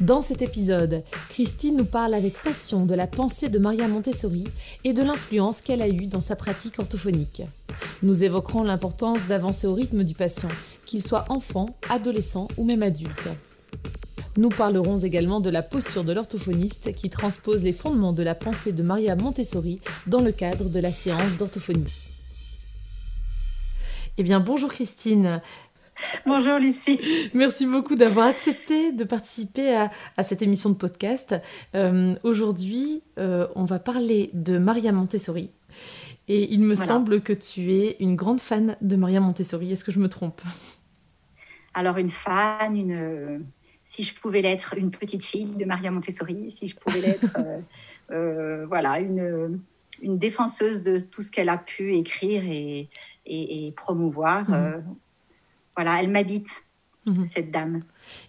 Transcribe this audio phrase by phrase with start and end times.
[0.00, 4.44] Dans cet épisode, Christine nous parle avec passion de la pensée de Maria Montessori
[4.84, 7.42] et de l'influence qu'elle a eue dans sa pratique orthophonique.
[8.04, 10.50] Nous évoquerons l'importance d'avancer au rythme du patient,
[10.86, 13.28] qu'il soit enfant, adolescent ou même adulte.
[14.36, 18.70] Nous parlerons également de la posture de l'orthophoniste qui transpose les fondements de la pensée
[18.70, 22.08] de Maria Montessori dans le cadre de la séance d'orthophonie.
[24.20, 25.40] Eh bien, bonjour Christine.
[26.26, 27.00] Bonjour Lucie.
[27.34, 31.34] Merci beaucoup d'avoir accepté de participer à, cette émission de podcast.
[31.74, 35.50] Euh, aujourd'hui, euh, on va parler de Maria Montessori.
[36.28, 39.72] Et il me semble que tu es une grande fan de Maria Montessori.
[39.72, 40.42] Est-ce que je me trompe?
[41.72, 43.44] Alors, une fan, une,
[43.82, 47.36] si je pouvais l'être, une petite fille de Maria Montessori, si je pouvais l'être,
[48.10, 49.58] euh, voilà, une,
[50.02, 52.90] une défenseuse de tout ce qu'elle a pu écrire et,
[53.24, 54.50] et, promouvoir.
[54.50, 54.84] Mhm
[55.78, 56.48] voilà, elle m'habite,
[57.06, 57.24] mhm.
[57.24, 57.84] cette dame.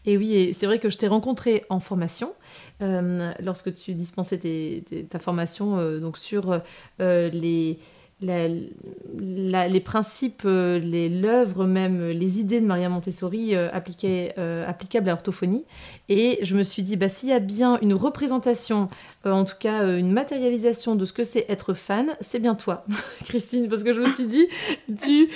[0.06, 2.36] Et oui, c'est vrai que je t'ai rencontré en formation
[2.84, 6.62] euh, lorsque tu dispensais ta formation euh, donc sur
[7.02, 7.80] euh, les
[8.22, 13.70] les principes, euh, l'œuvre même, les idées de Maria Montessori euh,
[14.04, 15.64] euh, applicables à l'orthophonie.
[16.10, 18.90] Et je me suis dit, bah, s'il y a bien une représentation,
[19.26, 22.86] en tout cas une matérialisation de ce que c'est être fan, c'est bien toi,
[23.26, 24.48] Christine, parce que je me suis dit,
[25.02, 25.30] tu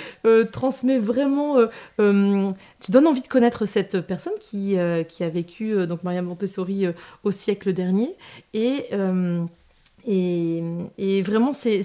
[0.52, 1.56] transmets vraiment,
[1.98, 4.76] tu donnes envie de connaître cette personne qui,
[5.08, 6.86] qui a vécu, donc Maria Montessori,
[7.22, 8.16] au siècle dernier.
[8.52, 8.88] Et
[10.06, 11.82] et, vraiment, c'est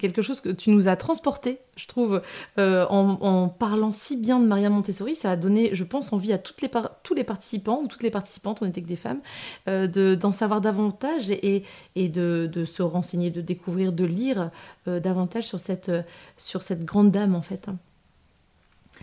[0.00, 2.20] quelque chose que tu nous as transporté, je trouve,
[2.58, 5.16] euh, en, parlant si bien de Maria Montessori.
[5.16, 6.70] Ça a donné, je pense, envie à toutes les
[7.02, 9.20] tous les participants ou toutes les participantes, on n'était que des femmes,
[9.68, 11.64] euh, d'en savoir davantage et,
[11.96, 14.50] et de, de, se renseigner, de découvrir, de lire
[14.88, 15.90] euh, davantage sur cette,
[16.36, 17.68] sur cette grande dame, en fait.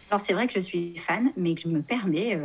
[0.10, 2.40] Alors, c'est vrai que je suis fan, mais que je me permets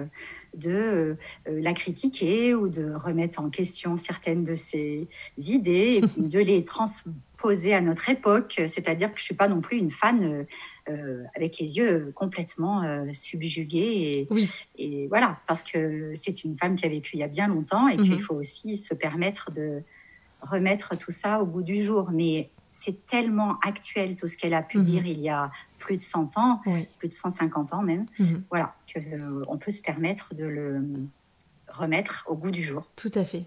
[0.57, 1.15] de euh,
[1.47, 5.09] la critiquer ou de remettre en question certaines de ses
[5.39, 8.61] idées, et de les transposer à notre époque.
[8.67, 10.45] C'est-à-dire que je ne suis pas non plus une fan euh,
[10.89, 13.79] euh, avec les yeux complètement subjugués.
[13.79, 14.49] Et, oui.
[14.79, 17.89] et voilà, parce que c'est une femme qui a vécu il y a bien longtemps
[17.89, 18.21] et qu'il mhm.
[18.21, 19.83] faut aussi se permettre de
[20.43, 22.11] remettre tout ça au bout du jour.
[22.13, 24.85] Mais c'est tellement actuel tout ce qu'elle a pu mhm.
[24.85, 26.61] dire il y a plus de 100 ans,
[26.99, 28.43] plus de 150 ans même, mhm.
[28.51, 30.83] voilà, qu'on euh, peut se permettre de le
[31.69, 32.89] remettre au goût du jour.
[32.97, 33.45] Tout à fait.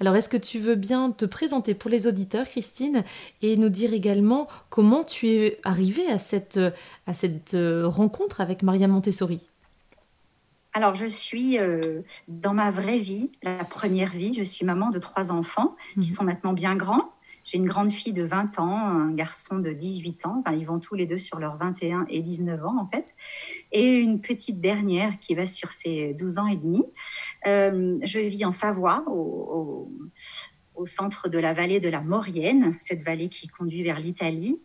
[0.00, 3.04] Alors, est-ce que tu veux bien te présenter pour les auditeurs, Christine,
[3.42, 6.58] et nous dire également comment tu es arrivée à cette,
[7.06, 9.48] à cette euh, rencontre avec Maria Montessori?
[10.72, 14.98] Alors, je suis euh, dans ma vraie vie, la première vie, je suis maman de
[14.98, 16.04] trois enfants qui mhm.
[16.04, 17.12] sont maintenant bien grands.
[17.46, 20.42] J'ai une grande fille de 20 ans, un garçon de 18 ans.
[20.44, 23.14] Enfin, ils vont tous les deux sur leurs 21 et 19 ans, en fait.
[23.70, 26.82] Et une petite dernière qui va sur ses 12 ans et demi.
[27.46, 29.88] Euh, je vis en Savoie, au,
[30.86, 34.60] centre de la vallée de la Maurienne, cette vallée qui conduit vers l'Italie.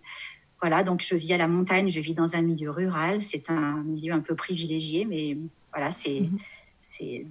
[0.59, 3.21] Voilà, donc je vis à la montagne, je vis dans un milieu rural.
[3.21, 5.37] C'est un milieu un peu privilégié, mais
[5.71, 6.23] voilà, c'est.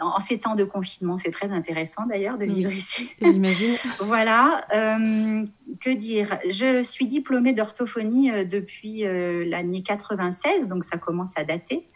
[0.01, 3.11] En ces temps de confinement, c'est très intéressant d'ailleurs de vivre ici.
[3.23, 3.77] J'imagine.
[4.01, 4.67] voilà.
[4.75, 5.45] Euh,
[5.81, 6.39] que dire?
[6.49, 11.87] Je suis diplômée d'orthophonie euh, depuis euh, l'année 96, donc ça commence à dater,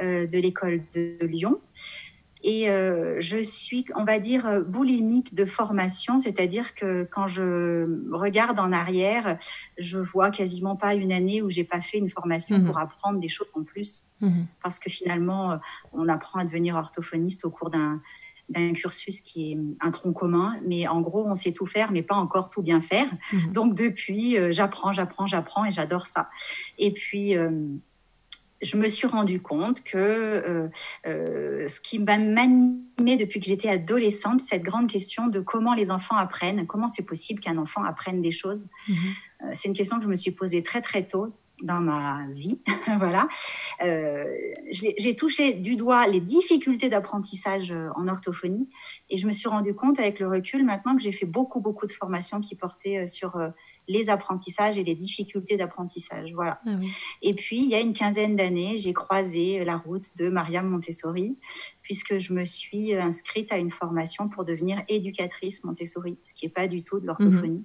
[0.00, 1.58] de l'école de Lyon.
[2.42, 8.58] Et euh, je suis, on va dire, boulimique de formation, c'est-à-dire que quand je regarde
[8.60, 9.38] en arrière,
[9.78, 12.66] je vois quasiment pas une année où j'ai pas fait une formation mhm.
[12.66, 14.46] pour apprendre des choses en plus, mhm.
[14.62, 15.58] parce que finalement,
[15.92, 18.00] on apprend à devenir orthophoniste au cours d'un
[18.48, 22.02] d'un cursus qui est un tronc commun, mais en gros, on sait tout faire, mais
[22.02, 23.10] pas encore tout bien faire.
[23.32, 23.52] Mhm.
[23.52, 26.30] Donc depuis, euh, j'apprends, j'apprends, j'apprends, et j'adore ça.
[26.78, 27.50] Et puis, euh,
[28.60, 30.68] je me suis rendu compte que euh,
[31.06, 35.90] euh, ce qui m'a m'animé depuis que j'étais adolescente, cette grande question de comment les
[35.90, 38.68] enfants apprennent, comment c'est possible qu'un enfant apprenne des choses.
[38.88, 38.96] Mhm.
[39.42, 41.32] Euh, c'est une question que je me suis posée très très tôt
[41.62, 42.60] dans ma vie.
[42.98, 43.28] voilà.
[44.70, 48.68] J'ai touché du doigt les difficultés d'apprentissage en orthophonie
[49.10, 51.86] et je me suis rendu compte avec le recul maintenant que j'ai fait beaucoup beaucoup
[51.86, 53.36] de formations qui portaient sur
[53.88, 56.32] les apprentissages et les difficultés d'apprentissage.
[56.34, 56.60] Voilà.
[56.66, 56.72] Ah
[57.22, 61.38] et puis, il y a une quinzaine d'années, j'ai croisé la route de Mariam Montessori,
[61.82, 66.52] puisque je me suis inscrite à une formation pour devenir éducatrice Montessori, ce qui n'est
[66.52, 67.58] pas du tout de l'orthophonie.
[67.58, 67.64] Mhm.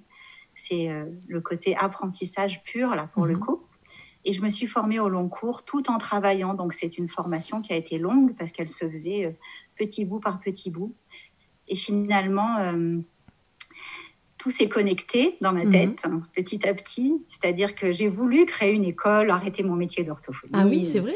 [0.56, 3.40] C'est euh, le côté apprentissage pur, là, pour le mhm.
[3.40, 3.62] coup.
[4.24, 6.54] Et je me suis formée au long cours tout en travaillant.
[6.54, 9.32] Donc, c'est une formation qui a été longue parce qu'elle se faisait euh,
[9.76, 10.94] petit bout par petit bout.
[11.68, 12.98] Et finalement, euh,
[14.44, 15.72] tout s'est connecté dans ma mhm.
[15.72, 17.14] tête hein, petit à petit.
[17.24, 20.52] C'est-à-dire que j'ai voulu créer une école, arrêter mon métier d'orthophonie.
[20.54, 21.14] Ah oui, c'est vrai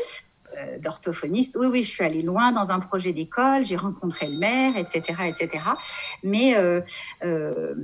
[0.56, 1.58] euh, d'orthophoniste.
[1.60, 5.02] Oui, oui, je suis allée loin dans un projet d'école, j'ai rencontré le maire, etc.,
[5.28, 5.62] etc.
[6.24, 6.80] Mais euh,
[7.22, 7.74] euh,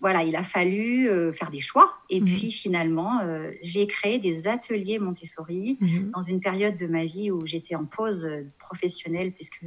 [0.00, 1.92] voilà, il a fallu faire des choix.
[2.08, 2.26] Et mhm.
[2.26, 3.20] puis finalement,
[3.62, 6.12] j'ai créé des ateliers Montessori mhm.
[6.12, 8.26] dans une période de ma vie où j'étais en pause
[8.58, 9.60] professionnelle puisque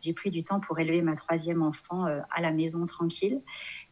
[0.00, 3.40] j'ai pris du temps pour élever ma troisième enfant à la maison tranquille.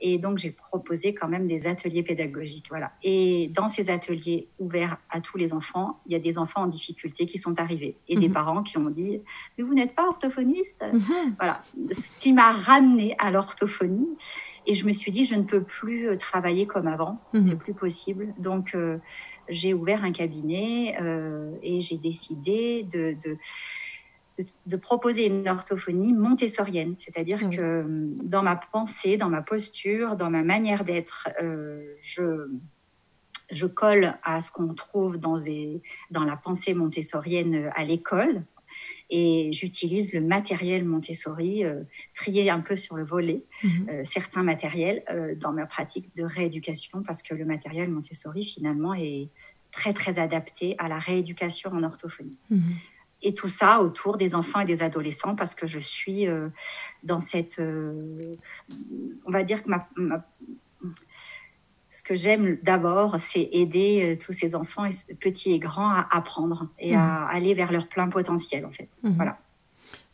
[0.01, 2.67] Et donc, j'ai proposé quand même des ateliers pédagogiques.
[2.69, 2.93] Voilà.
[3.03, 6.67] Et dans ces ateliers ouverts à tous les enfants, il y a des enfants en
[6.67, 8.35] difficulté qui sont arrivés et des mhm.
[8.35, 9.21] parents qui ont dit
[9.57, 11.35] Mais vous n'êtes pas orthophoniste mhm.
[11.39, 11.63] Voilà.
[11.91, 14.17] Ce qui m'a ramené à l'orthophonie.
[14.67, 17.21] Et je me suis dit Je ne peux plus euh, travailler comme avant.
[17.33, 17.45] Mhm.
[17.45, 18.35] C'est plus possible.
[18.39, 18.99] Donc, euh,
[19.49, 23.39] j'ai ouvert un cabinet euh, et j'ai décidé de, de
[24.67, 27.85] de, proposer une orthophonie montessorienne, c'est-à-dire que euh,
[28.23, 32.49] dans ma pensée, dans ma posture, dans ma manière d'être, euh, je,
[33.51, 35.39] je colle à ce qu'on trouve dans,
[36.11, 38.43] dans la pensée montessorienne à l'école,
[39.11, 41.81] et j'utilise le matériel Montessori, euh,
[42.15, 44.05] trié un peu sur le volet, mhm.
[44.05, 45.03] certains matériels
[45.41, 49.29] dans ma pratique de rééducation, parce que le matériel Montessori, finalement, est
[49.71, 52.37] très, très adapté à la rééducation en orthophonie.
[52.51, 52.75] Mhm
[53.23, 56.49] et tout ça autour des enfants et des adolescents parce que je suis euh,
[57.03, 57.59] dans cette...
[57.59, 58.37] Euh,
[59.27, 59.89] on va dire que ma,
[61.91, 64.89] ce que j'aime d'abord, c'est aider euh, tous ces enfants,
[65.21, 67.29] petits et grands, à apprendre et à mmh.
[67.31, 68.99] aller vers leur plein potentiel, en fait.
[69.03, 69.11] Mmh.
[69.11, 69.39] Voilà.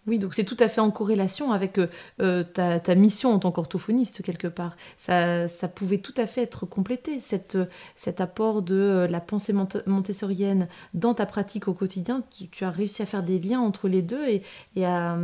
[0.06, 1.88] Oui, donc c'est tout à fait en corrélation avec euh,
[2.20, 4.76] euh, ta, mission en tant qu'orthophoniste, quelque part.
[4.98, 7.56] Ça, ça, pouvait tout à fait être complété, cette,
[7.96, 9.54] cet apport de euh, la pensée
[9.86, 12.22] montessorienne dans ta pratique au quotidien.
[12.50, 14.42] Tu, as réussi à faire des liens entre les deux et,
[14.76, 15.16] et, à,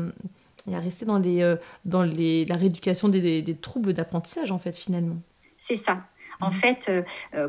[0.67, 5.17] rester dans, les, dans les, la rééducation des, des, troubles d'apprentissage, en fait, finalement.
[5.59, 6.05] C'est ça.
[6.41, 6.53] En mmh.
[6.53, 6.91] fait,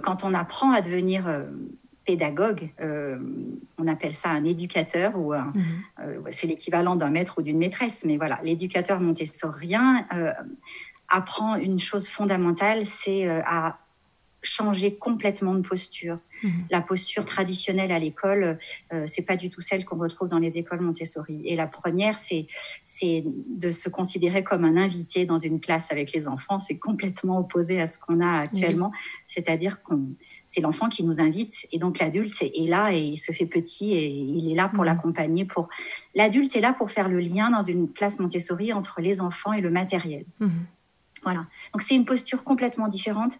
[0.04, 1.24] quand on apprend à devenir
[2.12, 3.18] pédagogue, euh,
[3.78, 5.54] on appelle ça un éducateur ou mhm.
[6.02, 10.34] euh, c'est l'équivalent d'un maître ou d'une maîtresse, mais voilà, l'éducateur montessorien euh,
[11.08, 13.78] apprend une chose fondamentale, c'est à
[14.44, 16.18] changer complètement de posture.
[16.44, 16.66] Mhm.
[16.70, 18.58] La posture traditionnelle à l'école,
[19.06, 21.44] c'est pas du tout celle qu'on retrouve dans les écoles Montessori.
[21.46, 22.48] Et la première, c'est
[22.84, 26.58] c'est de se considérer comme un invité dans une classe avec les enfants.
[26.60, 28.92] C'est complètement opposé à ce qu'on a actuellement,
[29.28, 30.16] c'est-à-dire qu'on
[30.52, 33.94] c'est l'enfant qui nous invite et donc l'adulte est là et il se fait petit
[33.94, 34.88] et il est là pour mmh.
[34.88, 35.46] l'accompagner.
[35.46, 35.70] Pour
[36.14, 39.62] l'adulte est là pour faire le lien dans une classe Montessori entre les enfants et
[39.62, 40.26] le matériel.
[40.42, 40.50] Mmh.
[41.24, 41.46] Voilà.
[41.72, 43.40] Donc c'est une posture complètement différente.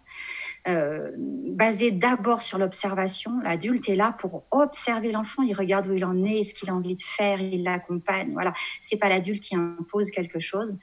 [0.68, 3.40] Euh, basée d'abord sur l'observation.
[3.40, 6.74] L'adulte est là pour observer l'enfant, il regarde où il en est, ce qu'il a
[6.74, 8.32] envie de faire, il l'accompagne.
[8.32, 10.78] Voilà, c'est pas l'adulte qui impose quelque chose,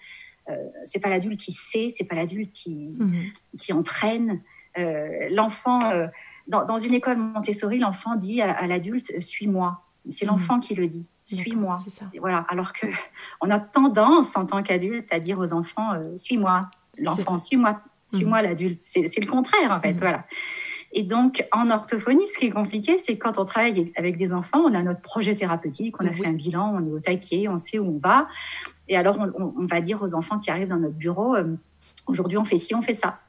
[0.49, 3.57] euh, c'est pas l'adulte qui sait, c'est pas l'adulte qui, mmh.
[3.57, 4.41] qui entraîne.
[4.79, 6.07] Euh, l'enfant, euh,
[6.47, 9.83] dans, une école Montessori, l'enfant dit à, l'adulte Suis-moi.
[10.09, 10.31] C'est mhm.
[10.31, 11.07] l'enfant qui le dit.
[11.25, 11.79] Suis-moi.
[12.19, 12.45] Voilà.
[12.49, 12.87] Alors que
[13.41, 16.61] on a tendance en tant qu'adulte à dire aux enfants euh, Suis-moi.
[16.97, 17.81] L'enfant, suis-moi.
[18.07, 18.47] Suis-moi mhm.
[18.47, 18.81] l'adulte.
[18.81, 19.93] C'est le contraire en fait.
[19.93, 19.99] Mhm.
[19.99, 20.25] Voilà.
[20.91, 24.61] Et donc, en orthophonie, ce qui est compliqué, c'est quand on travaille avec des enfants,
[24.61, 27.59] on a notre projet thérapeutique, on a fait un bilan, on est au taquet, on
[27.59, 28.27] sait où on va.
[28.87, 31.35] Et alors, on, va dire aux enfants qui arrivent dans notre bureau,
[32.07, 33.19] aujourd'hui, on fait ci, on fait ça.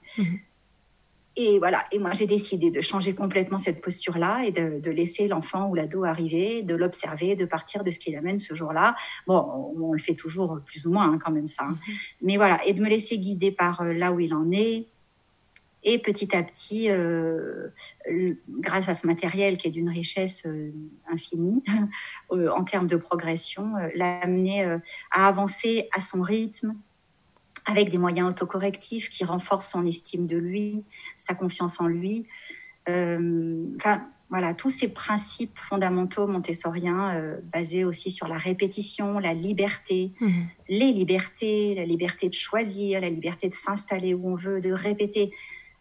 [1.36, 5.68] Et voilà, et moi j'ai décidé de changer complètement cette posture-là et de, laisser l'enfant
[5.68, 8.96] ou l'ado arriver, de l'observer, de partir de ce qu'il amène ce jour-là.
[9.28, 11.64] Bon, on, le fait toujours plus ou moins hein, quand même ça.
[11.64, 11.76] Hein.
[11.86, 11.94] Mm-hmm.
[12.22, 14.86] Mais voilà, et de me laisser guider par euh, là où il en est.
[15.82, 17.68] Et petit à petit, euh,
[18.58, 20.70] grâce à ce matériel qui est d'une richesse euh,
[21.10, 21.62] infinie
[22.30, 24.62] en termes de progression, l'amener
[25.10, 26.74] à avancer à son rythme,
[27.66, 30.84] avec des moyens autocorrectifs qui renforcent son estime de lui,
[31.18, 32.26] sa confiance en lui.
[32.88, 39.34] Euh, enfin, voilà, tous ces principes fondamentaux montessoriens euh, basés aussi sur la répétition, la
[39.34, 40.46] liberté, mhm.
[40.68, 45.32] les libertés, la liberté de choisir, la liberté de s'installer où on veut, de répéter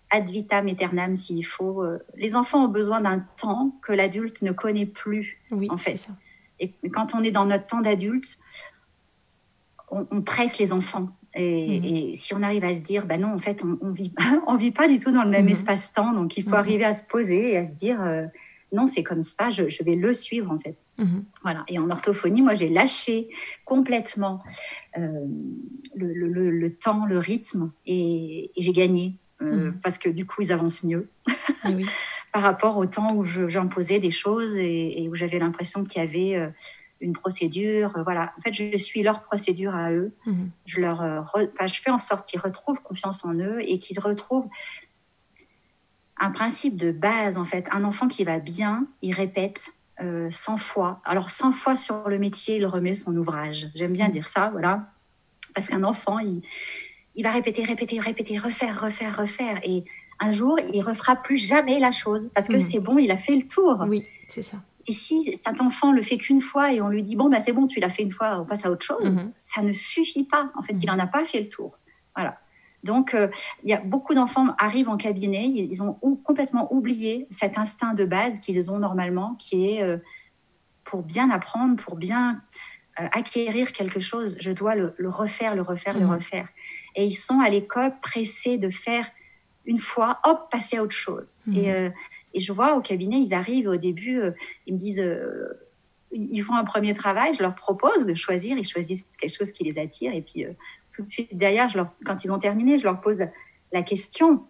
[0.10, 1.84] ad vitam aeternam s'il faut.
[1.84, 6.10] Euh, les enfants ont besoin d'un temps que l'adulte ne connaît plus, en fait.
[6.60, 8.40] Et quand on est dans notre temps d'adulte,
[9.92, 13.64] on, presse les enfants Et, si on arrive à se dire, bah non, en fait,
[13.64, 14.14] on ne vit,
[14.48, 17.06] on vit pas du tout dans le même espace-temps, donc il faut arriver à se
[17.06, 18.00] poser et à se dire,
[18.72, 20.78] non, c'est comme ça, je, vais le suivre en fait.
[20.98, 21.26] Mhm.
[21.44, 21.64] Voilà.
[21.68, 23.30] Et en orthophonie, moi, j'ai lâché
[23.66, 24.44] complètement
[24.98, 25.26] euh,
[25.96, 29.80] le, temps, le rythme, et, j'ai gagné euh, mhm.
[29.82, 31.10] parce que du coup, ils avancent mieux
[31.66, 31.86] eh
[32.32, 36.36] par rapport au temps où j'imposais des choses et, où j'avais l'impression qu'il y avait
[36.36, 36.50] euh,
[37.02, 37.94] une procédure.
[38.04, 38.34] voilà.
[38.38, 40.14] En fait, je suis leur procédure à eux.
[40.26, 40.50] Mhm.
[40.66, 41.24] Je leur,
[41.66, 44.48] je fais en sorte qu'ils retrouvent confiance en eux et qu'ils retrouvent
[46.20, 47.66] un principe de base, en fait.
[47.72, 51.02] Un enfant qui va bien, il répète 100 euh, fois.
[51.06, 53.68] Alors, 100 fois sur le métier, il remet son ouvrage.
[53.76, 54.92] J'aime bien dire ça, voilà.
[55.56, 56.42] Parce qu'un enfant, il,
[57.16, 59.60] il va répéter, répéter, répéter, refaire, refaire, refaire.
[59.64, 59.84] Et
[60.20, 62.60] un jour, il refera plus jamais la chose parce que mhm.
[62.60, 63.84] c'est bon, il a fait le tour.
[63.88, 64.58] Oui, c'est ça.
[64.90, 67.54] Et si cet enfant le fait qu'une fois et on lui dit bon bah c'est
[67.54, 69.32] bon, tu l'as fait une fois, on passe à autre chose, mhm.
[69.38, 70.50] ça ne suffit pas.
[70.56, 71.78] En fait, il n'en a pas fait le tour.
[72.16, 72.40] Voilà.
[72.84, 73.28] Donc, euh,
[73.64, 75.94] il y a beaucoup d'enfants arrivent en cabinet, ils ont
[76.24, 79.98] complètement oublié cet instinct de base qu'ils ont normalement, qui est euh,
[80.86, 82.42] pour bien apprendre, pour bien
[83.00, 86.10] euh, acquérir quelque chose, je dois le, refaire, le refaire, le mmh.
[86.10, 86.48] refaire.
[86.96, 89.06] Et ils sont à l'école pressés de faire
[89.66, 91.38] une fois, hop, passer à autre chose.
[91.46, 91.58] Mmh.
[91.58, 91.92] Et,
[92.34, 94.22] et, je vois au cabinet, ils arrivent au début,
[94.66, 95.04] ils me disent
[96.12, 99.64] ils font un premier travail, je leur propose de choisir, ils choisissent quelque chose qui
[99.64, 100.46] les attire, et puis
[100.96, 103.20] tout de suite derrière, je leur, quand ils ont terminé, je leur pose
[103.72, 104.44] la question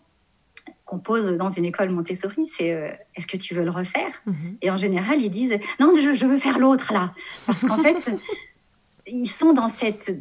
[0.86, 4.12] qu'on pose dans une école Montessori, c'est euh, est-ce que tu veux le refaire?
[4.26, 4.58] Mhm.
[4.62, 7.14] Et en général, ils disent non, je, veux faire l'autre là,
[7.46, 8.12] parce qu'en fait,
[9.08, 10.18] ils sont dans cette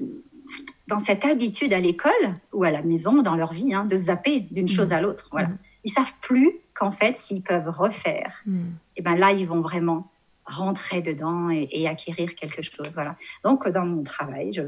[0.86, 2.12] dans cette habitude à l'école
[2.52, 4.68] ou à la maison, dans leur vie, hein, de zapper d'une mhm.
[4.68, 5.28] chose à l'autre.
[5.30, 5.48] Voilà.
[5.48, 5.58] Mhm.
[5.84, 8.52] Ils savent plus qu'en fait, s'ils peuvent refaire, et
[8.96, 10.02] eh ben là, ils vont vraiment
[10.44, 12.94] rentrer dedans et, et, acquérir quelque chose.
[12.94, 13.16] Voilà.
[13.44, 14.62] Donc, dans mon travail, je,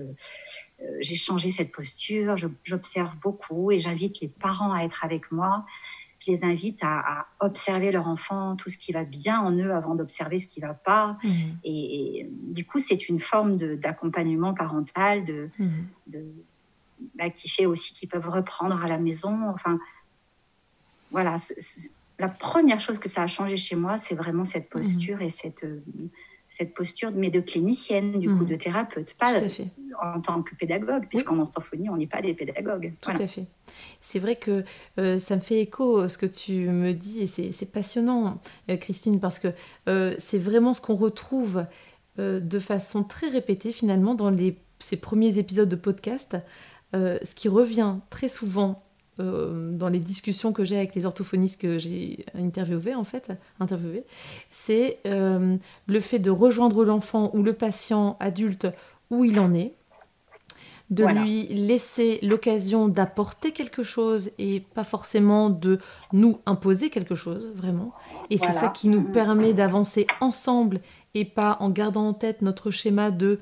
[0.83, 5.67] euh, j'ai changé cette posture, j'observe beaucoup et j'invite les parents à être avec moi.
[6.25, 9.95] Je les invite à, observer leur enfant, tout ce qui va bien en eux avant
[9.95, 11.17] d'observer ce qui ne va pas.
[11.25, 11.29] Mmh.
[11.65, 15.69] Et, du coup, c'est une forme d'accompagnement parental de, mmh.
[16.09, 16.25] de
[17.15, 19.49] bah, qui fait aussi qu'ils peuvent reprendre à la maison.
[19.49, 19.79] Enfin,
[21.11, 21.37] voilà,
[22.19, 24.79] la première chose que ça a changé chez moi, c'est vraiment cette mmh.
[24.79, 25.83] posture et cette, euh,
[26.51, 28.47] cette posture, mais de clinicienne, du coup, mhm.
[28.47, 29.35] de thérapeute, pas
[30.03, 32.93] en tant que pédagogue, puisqu'en orthophonie, on n'est pas des pédagogues.
[33.01, 33.47] Tout à fait.
[34.03, 34.65] C'est vrai que
[34.99, 39.21] euh, ça me fait écho ce que tu me dis, et c'est passionnant, euh, Christine,
[39.21, 39.49] parce que
[39.89, 41.65] euh, c'est vraiment ce qu'on retrouve
[42.19, 46.37] de façon très répétée, finalement, dans les, ces premiers épisodes de podcast.
[46.93, 48.85] ce qui revient très souvent
[49.21, 54.05] euh, dans les discussions que j'ai avec les orthophonistes que j'ai interviewés en fait, interviewé,
[54.51, 58.67] c'est euh, le fait de rejoindre l'enfant ou le patient adulte
[59.11, 59.75] où il en est,
[60.91, 65.79] de lui laisser l'occasion d'apporter quelque chose et pas forcément de
[66.13, 67.93] nous imposer quelque chose, vraiment.
[68.29, 70.81] Et c'est ça qui nous permet d'avancer ensemble
[71.15, 73.39] et pas en gardant en tête notre schéma de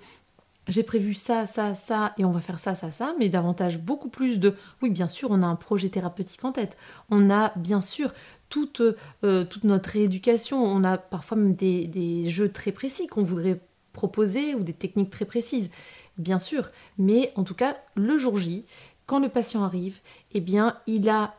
[0.68, 4.08] j'ai prévu ça, ça, ça, et on va faire ça, ça, ça, mais davantage beaucoup
[4.08, 6.76] plus de, oui, bien sûr, on a un projet thérapeutique en tête,
[7.10, 8.12] on a bien sûr
[8.48, 8.82] toute,
[9.24, 13.60] euh, toute notre rééducation, on a parfois même des, des jeux très précis qu'on voudrait
[13.92, 15.70] proposer ou des techniques très précises,
[16.18, 18.64] bien sûr, mais en tout cas, le jour J,
[19.06, 20.00] quand le patient arrive,
[20.32, 21.34] eh bien, il a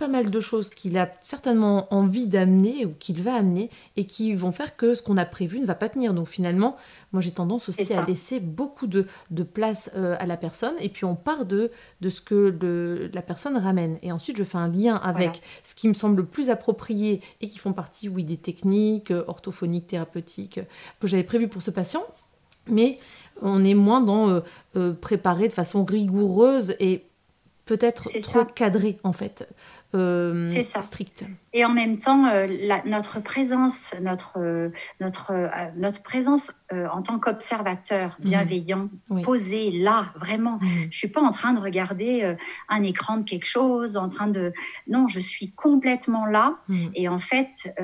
[0.00, 4.34] pas mal de choses qu'il a certainement envie d'amener ou qu'il va amener et qui
[4.34, 6.14] vont faire que ce qu'on a prévu ne va pas tenir.
[6.14, 6.76] Donc finalement,
[7.12, 10.88] moi j'ai tendance aussi à laisser beaucoup de, de place euh, à la personne et
[10.88, 13.98] puis on part de, de ce que la personne ramène.
[14.02, 17.48] Et ensuite je fais un lien avec ce qui me semble le plus approprié et
[17.50, 20.60] qui font partie, oui, des techniques euh, orthophoniques, thérapeutiques
[20.98, 22.04] que j'avais prévues pour ce patient.
[22.68, 22.98] Mais
[23.42, 24.40] on est moins dans
[24.76, 27.04] euh, préparer de façon rigoureuse et
[27.66, 29.46] peut-être trop cadré en fait
[29.94, 30.82] euh, ça.
[30.82, 31.24] strict.
[31.52, 32.46] Et en même temps, euh,
[32.86, 34.68] notre présence, notre, euh,
[35.00, 38.24] notre, euh, notre présence en tant qu'observateur mhm.
[38.24, 38.88] bienveillant,
[39.24, 40.58] posé là, vraiment.
[40.60, 40.88] Mhm.
[40.90, 42.36] Je suis pas en train de regarder
[42.68, 44.52] un écran de quelque chose, en train de...
[44.86, 46.58] Non, je suis complètement là.
[46.68, 46.90] Mhm.
[46.94, 47.74] Et en fait,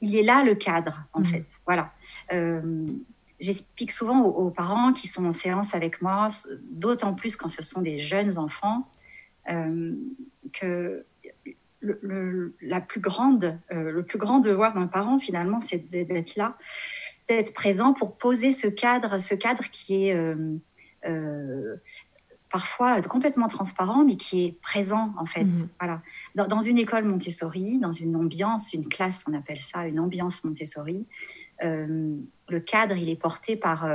[0.00, 1.44] il est là le cadre, en fait.
[1.66, 1.92] Voilà.
[3.40, 6.28] J'explique souvent aux, parents qui sont en séance avec moi,
[6.70, 8.88] d'autant plus quand ce sont des jeunes enfants,
[9.46, 11.04] que
[11.84, 16.56] le, la plus grande, euh, le plus grand devoir d'un parent, finalement, c'est d'être là,
[17.28, 21.76] d'être présent pour poser ce cadre, ce cadre qui est euh,
[22.50, 25.44] parfois complètement transparent, mais qui est présent, en fait.
[25.44, 25.68] Mhm.
[25.80, 26.02] Voilà.
[26.34, 31.06] Dans, une école Montessori, dans une ambiance, une classe, on appelle ça une ambiance Montessori,
[31.62, 33.88] le cadre, il est porté par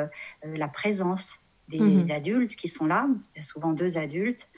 [0.44, 2.10] la présence, des, mhm.
[2.10, 3.08] adultes qui sont là.
[3.36, 4.50] Il y a souvent deux adultes.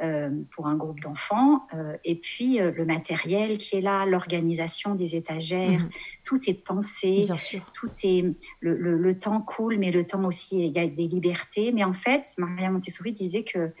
[0.00, 1.66] Euh, pour un groupe d'enfants.
[1.74, 5.90] Euh, et puis le matériel qui est là, l'organisation des étagères, mhm.
[6.22, 7.72] tout est pensé, Bien sûr.
[7.74, 8.24] tout est
[8.60, 11.72] le, le, temps coule, mais le temps aussi, il y a des libertés.
[11.72, 13.72] Mais en fait, Maria Montessori disait que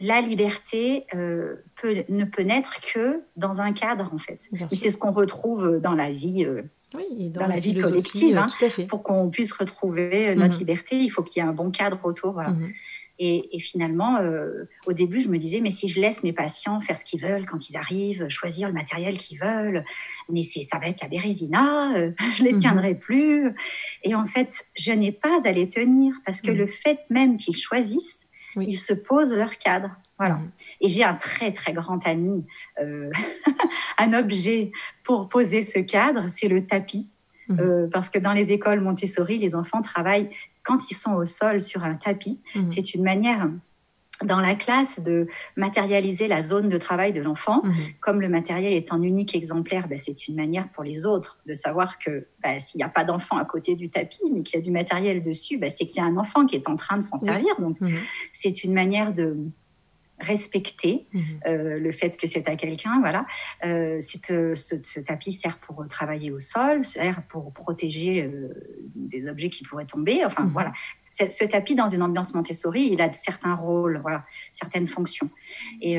[0.00, 1.06] la liberté
[1.76, 4.48] peut, ne peut naître que dans un cadre, en fait.
[4.72, 6.46] Et c'est ce qu'on retrouve dans la vie
[6.94, 8.36] oui, dans, la, vie collective.
[8.36, 10.60] Euh, hein, pour qu'on puisse retrouver euh, notre mhm.
[10.60, 12.40] liberté, il faut qu'il y ait un bon cadre autour.
[12.40, 12.72] Mhm.
[13.20, 16.96] Et, finalement, euh, au début, je me disais, mais si je laisse mes patients faire
[16.96, 19.84] ce qu'ils veulent quand ils arrivent, choisir le matériel qu'ils veulent,
[20.28, 21.92] mais ça va être la bérésina,
[22.36, 22.58] je les mhm.
[22.58, 23.54] tiendrai plus.
[24.04, 27.56] Et en fait, je n'ai pas à les tenir parce que le fait même qu'ils
[27.56, 29.90] choisissent, ils se posent leur cadre.
[30.18, 30.34] Voilà.
[30.34, 30.50] Mm.
[30.80, 32.44] Et j'ai un très, très grand ami,
[32.80, 33.10] euh,
[33.98, 34.72] un objet
[35.04, 37.10] pour poser ce cadre, c'est le tapis.
[37.58, 40.28] Euh, parce que dans les écoles Montessori, les enfants travaillent
[40.68, 42.42] quand ils sont au sol sur un tapis.
[42.54, 42.68] Mm.
[42.68, 43.48] C'est une manière
[44.22, 47.62] dans la classe de matérialiser la zone de travail de l'enfant.
[48.00, 51.54] Comme le matériel est un unique exemplaire, ben, c'est une manière pour les autres de
[51.54, 54.62] savoir que ben, s'il n'y a pas d'enfant à côté du tapis, mais qu'il y
[54.62, 56.98] a du matériel dessus, ben, c'est qu'il y a un enfant qui est en train
[56.98, 57.54] de s'en servir.
[57.60, 57.78] Donc,
[58.32, 59.36] c'est une manière de,
[60.20, 61.22] respecter mhm.
[61.46, 63.00] euh, le fait que c'est à quelqu'un.
[63.00, 63.26] Voilà,
[63.64, 63.98] euh,
[64.30, 68.30] euh, ce, tapis sert pour travailler au sol, sert pour protéger
[68.94, 70.24] des objets qui pourraient tomber.
[70.24, 70.52] Enfin mhm.
[70.52, 70.72] voilà,
[71.10, 75.30] ce tapis dans une ambiance Montessori, il a certains rôles, voilà, certaines fonctions.
[75.80, 75.98] Et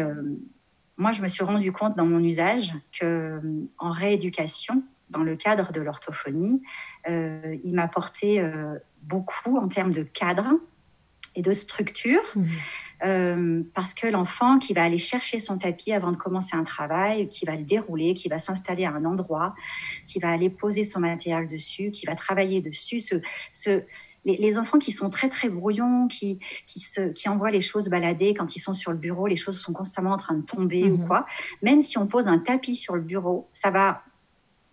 [0.97, 3.41] moi, je me suis rendu compte dans mon usage que
[3.77, 6.61] en rééducation, dans le cadre de l'orthophonie,
[7.07, 8.41] il m'apportait
[9.03, 10.53] beaucoup en termes de cadre
[11.35, 12.21] et de structure.
[12.35, 12.49] Mhm.
[13.03, 17.27] Euh, parce que l'enfant qui va aller chercher son tapis avant de commencer un travail,
[17.27, 19.55] qui va le dérouler, qui va s'installer à un endroit,
[20.05, 23.15] qui va aller poser son matériel dessus, qui va travailler dessus, ce,
[23.53, 23.83] ce,
[24.25, 28.33] les, enfants qui sont très très brouillons, qui, qui, se, qui envoient les choses balader
[28.33, 30.97] quand ils sont sur le bureau, les choses sont constamment en train de tomber ou
[30.97, 31.07] mhm.
[31.07, 31.25] quoi,
[31.61, 34.03] même si on pose un tapis sur le bureau, ça va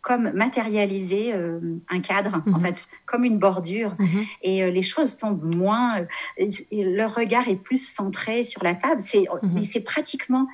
[0.07, 1.59] comme matérialiser euh,
[1.89, 2.67] un cadre, en mhm.
[2.67, 3.97] fait, comme une bordure.
[3.99, 4.25] Mhm.
[4.41, 9.01] Et euh, les choses tombent moins, euh, le regard est plus centré sur la table.
[9.01, 9.51] C'est, mhm.
[9.53, 10.47] Mais c'est pratiquement,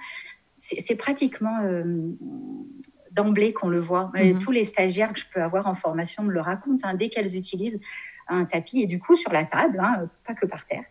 [0.56, 1.58] c'est, pratiquement
[3.10, 4.10] d'emblée qu'on le voit.
[4.40, 6.88] Tous les stagiaires que je peux avoir en formation me le racontent.
[6.88, 7.78] Hein, dès qu'elles utilisent
[8.28, 10.84] un tapis, et du coup sur la table, hein, pas que par terre.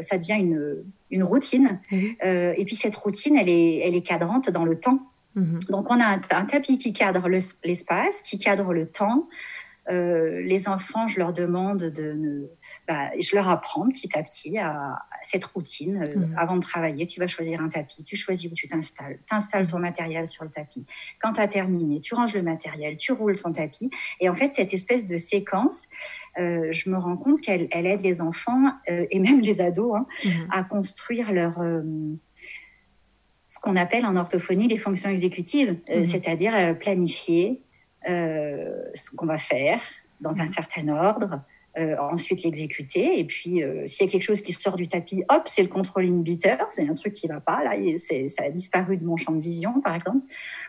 [0.00, 1.80] Ça devient une, une routine.
[1.90, 5.10] et puis cette routine, elle est, elle est cadrante dans le temps.
[5.34, 5.60] Mhm.
[5.68, 9.28] Donc, on a un, tapis qui cadre l'espace, qui cadre le temps.
[9.90, 12.50] Euh, les enfants, je leur demande de,
[12.88, 16.02] bah, je leur apprends petit à petit à, cette routine.
[16.02, 16.34] Euh, mhm.
[16.38, 19.66] Avant de travailler, tu vas choisir un tapis, tu choisis où tu t'installes, tu installes
[19.66, 20.86] ton matériel sur le tapis.
[21.20, 23.90] Quand tu as terminé, tu ranges le matériel, tu roules ton tapis.
[24.20, 25.86] Et en fait, cette espèce de séquence,
[26.38, 30.48] euh, je me rends compte qu'elle aide les enfants et même les ados hein, mhm.
[30.50, 31.60] à construire leur
[33.54, 36.04] ce qu'on appelle en orthophonie les fonctions exécutives, euh, mhm.
[36.04, 37.62] c'est-à-dire euh, planifier
[38.08, 39.80] euh, ce qu'on va faire
[40.20, 40.48] dans un mhm.
[40.48, 41.40] certain ordre,
[41.98, 43.18] ensuite l'exécuter.
[43.18, 46.06] Et puis, s'il y a quelque chose qui sort du tapis, hop, c'est le contrôle
[46.06, 46.58] inhibiteur.
[46.68, 47.64] C'est un truc qui va pas.
[47.64, 50.24] Là, ça a disparu de mon champ de vision, par exemple.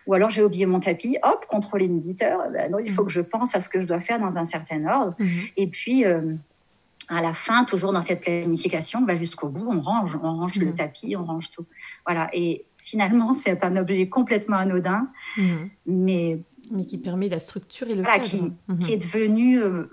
[0.08, 2.50] Ou alors, j'ai oublié mon tapis, hop, contrôle inhibiteur.
[2.52, 3.08] Ben non, il faut mhm.
[3.08, 5.16] que je pense à ce que je dois faire dans un certain ordre.
[5.58, 10.58] Et puis, à la fin, toujours dans cette planification, jusqu'au bout, on range, on range
[10.58, 11.68] le tapis, on range tout.
[12.04, 12.32] Voilà.
[12.34, 15.70] Et finalement, c'est un objet complètement anodin, mhm.
[15.88, 16.40] mais,
[16.72, 18.80] mais qui permet la structure et le voilà, qui, mhm.
[18.80, 19.90] qui, est devenu euh,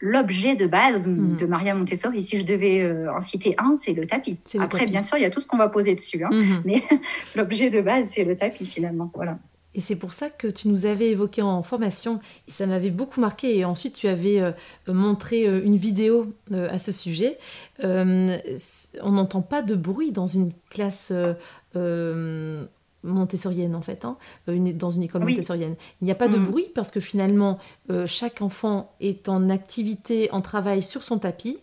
[0.00, 1.36] l'objet de base mhm.
[1.36, 2.22] de Maria Montessori.
[2.22, 4.38] Si je devais euh, en citer un, c'est le tapis.
[4.58, 6.30] Après, bien sûr, il y a tout ce qu'on va poser dessus, hein,
[6.66, 6.82] mais
[7.36, 9.10] l'objet de base, c'est le tapis finalement.
[9.14, 9.38] Voilà.
[9.74, 13.20] Et c'est pour ça que tu nous avais évoqué en formation, et ça m'avait beaucoup
[13.20, 14.52] marqué, et ensuite tu avais euh,
[14.86, 17.38] montré une vidéo à ce sujet.
[17.82, 21.12] on n'entend pas de bruit dans une classe
[21.76, 22.64] euh,
[23.02, 24.16] montessorienne en fait, hein,
[24.48, 25.76] euh, dans une école montessorienne.
[26.00, 26.44] Il n'y a pas de mm.
[26.46, 27.58] bruit parce que finalement
[27.90, 31.58] euh, chaque enfant est en activité, en travail sur son tapis,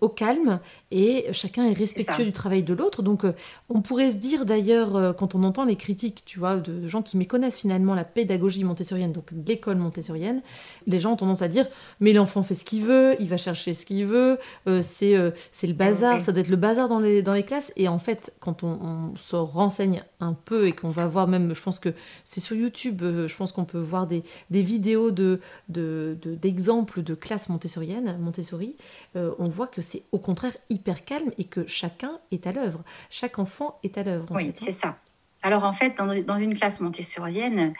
[0.00, 0.60] au calme,
[0.92, 3.02] et chacun est respectueux du travail de l'autre.
[3.02, 3.24] Donc
[3.68, 7.16] on pourrait se dire d'ailleurs, quand on entend les critiques, tu vois, de gens qui
[7.16, 10.42] méconnaissent finalement la pédagogie montessorienne, donc l'école montessorienne,
[10.86, 11.66] les gens ont tendance à dire,
[11.98, 14.38] mais l'enfant fait ce qu'il veut, il va chercher ce qu'il veut,
[14.82, 17.72] c'est le bazar, ça doit être le bazar dans les, dans les classes.
[17.74, 21.54] Et en fait, quand on, on se renseigne un peu et qu'on va voir même,
[21.54, 25.10] je pense que c'est sur YouTube, euh, je pense qu'on peut voir des, des vidéos
[25.10, 28.76] de, d'exemples de, de, classes montessoriennes, Montessori,
[29.16, 32.82] euh, on voit que c'est au contraire hyper calme et que chacun est à l'œuvre.
[33.10, 34.26] Chaque enfant est à l'œuvre.
[34.30, 34.52] Oui, hein.
[34.54, 34.96] c'est ça.
[35.42, 37.74] Alors en fait, dans, dans, une classe montessorienne,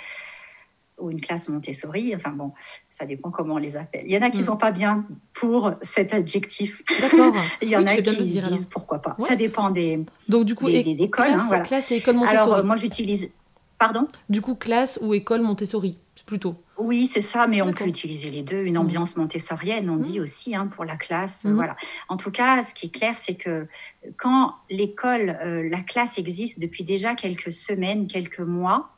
[0.99, 2.15] ou une classe Montessori.
[2.15, 2.53] Enfin bon,
[2.91, 4.05] ça dépend comment on les appelle.
[4.07, 4.47] Il y en a qui ne mm.
[4.47, 6.83] sont pas bien pour cet adjectif.
[7.01, 7.35] D'accord.
[7.63, 9.17] Il y en a qui disent pourquoi pas.
[9.27, 11.27] Ça dépend des, Donc, du coup, des, écoles.
[11.27, 12.39] Classe, hein, classe et école Montessori.
[12.39, 13.33] Alors, euh, moi, j'utilise.
[13.79, 14.09] Pardon?
[14.29, 16.55] Du coup, classe ou école Montessori, plutôt.
[16.79, 18.63] Oui, c'est ça, mais on peut utiliser les deux.
[18.65, 21.47] Une ambiance montessorienne, on dit aussi hein, pour la classe.
[21.47, 21.77] Voilà.
[22.09, 23.67] En tout cas, ce qui est clair, c'est que
[24.17, 28.92] quand l'école, euh, la classe existe depuis déjà quelques semaines, quelques mois,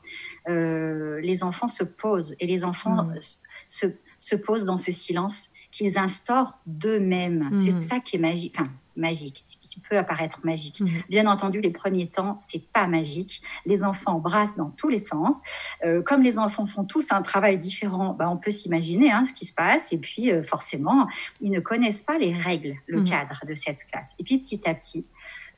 [0.49, 3.21] euh, les enfants se posent et les enfants mm.
[3.67, 3.87] se,
[4.19, 7.51] se, posent dans ce silence qu'ils instaurent d'eux-mêmes.
[7.53, 7.61] Mm.
[7.61, 8.55] C'est ça qui est magique.
[8.59, 10.81] Enfin, magique, ce qui peut apparaître magique.
[10.81, 10.89] Mm.
[11.09, 13.43] Bien entendu, les premiers temps, c'est pas magique.
[13.67, 15.41] Les enfants brassent dans tous les sens.
[15.85, 19.33] Euh, comme les enfants font tous un travail différent, bah, on peut s'imaginer hein, ce
[19.33, 19.93] qui se passe.
[19.93, 21.09] Et puis, euh, forcément,
[21.41, 24.15] ils ne connaissent pas les règles, le cadre de cette classe.
[24.19, 25.07] Et puis, petit à petit,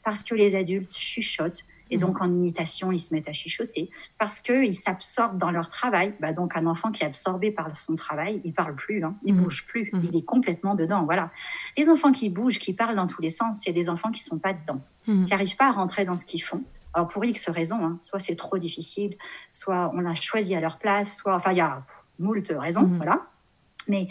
[0.04, 4.40] parce que les adultes chuchotent, et donc, en imitation, ils se mettent à chuchoter parce
[4.40, 6.14] qu'ils s'absorbent dans leur travail.
[6.20, 9.14] Bah, donc, un enfant qui est absorbé par son travail, il parle plus, hein.
[9.22, 9.40] il mmh.
[9.40, 10.00] bouge plus, mmh.
[10.04, 11.04] il est complètement dedans.
[11.04, 11.30] Voilà.
[11.76, 14.38] Les enfants qui bougent, qui parlent dans tous les sens, c'est des enfants qui sont
[14.38, 16.64] pas dedans, qui n'arrivent pas à rentrer dans ce qu'ils font.
[16.92, 19.16] Alors, pour X raisons, hein, soit c'est trop difficile,
[19.52, 21.84] soit on a choisi à leur place, soit, enfin, il y a
[22.18, 23.26] moult raisons, voilà.
[23.88, 24.08] Mais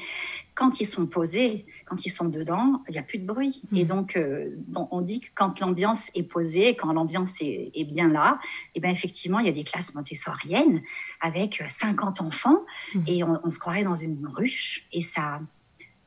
[0.53, 3.61] quand ils sont posés, quand ils sont dedans, il n'y a plus de bruit.
[3.75, 3.87] Et hmm.
[3.87, 8.39] donc, euh, on dit que quand l'ambiance est posée, quand l'ambiance est, bien là,
[8.73, 10.81] et eh bien effectivement, il y a des classes montessoriennes
[11.21, 13.03] avec 50 enfants hmm.
[13.07, 15.39] et on, se croirait dans une ruche et ça,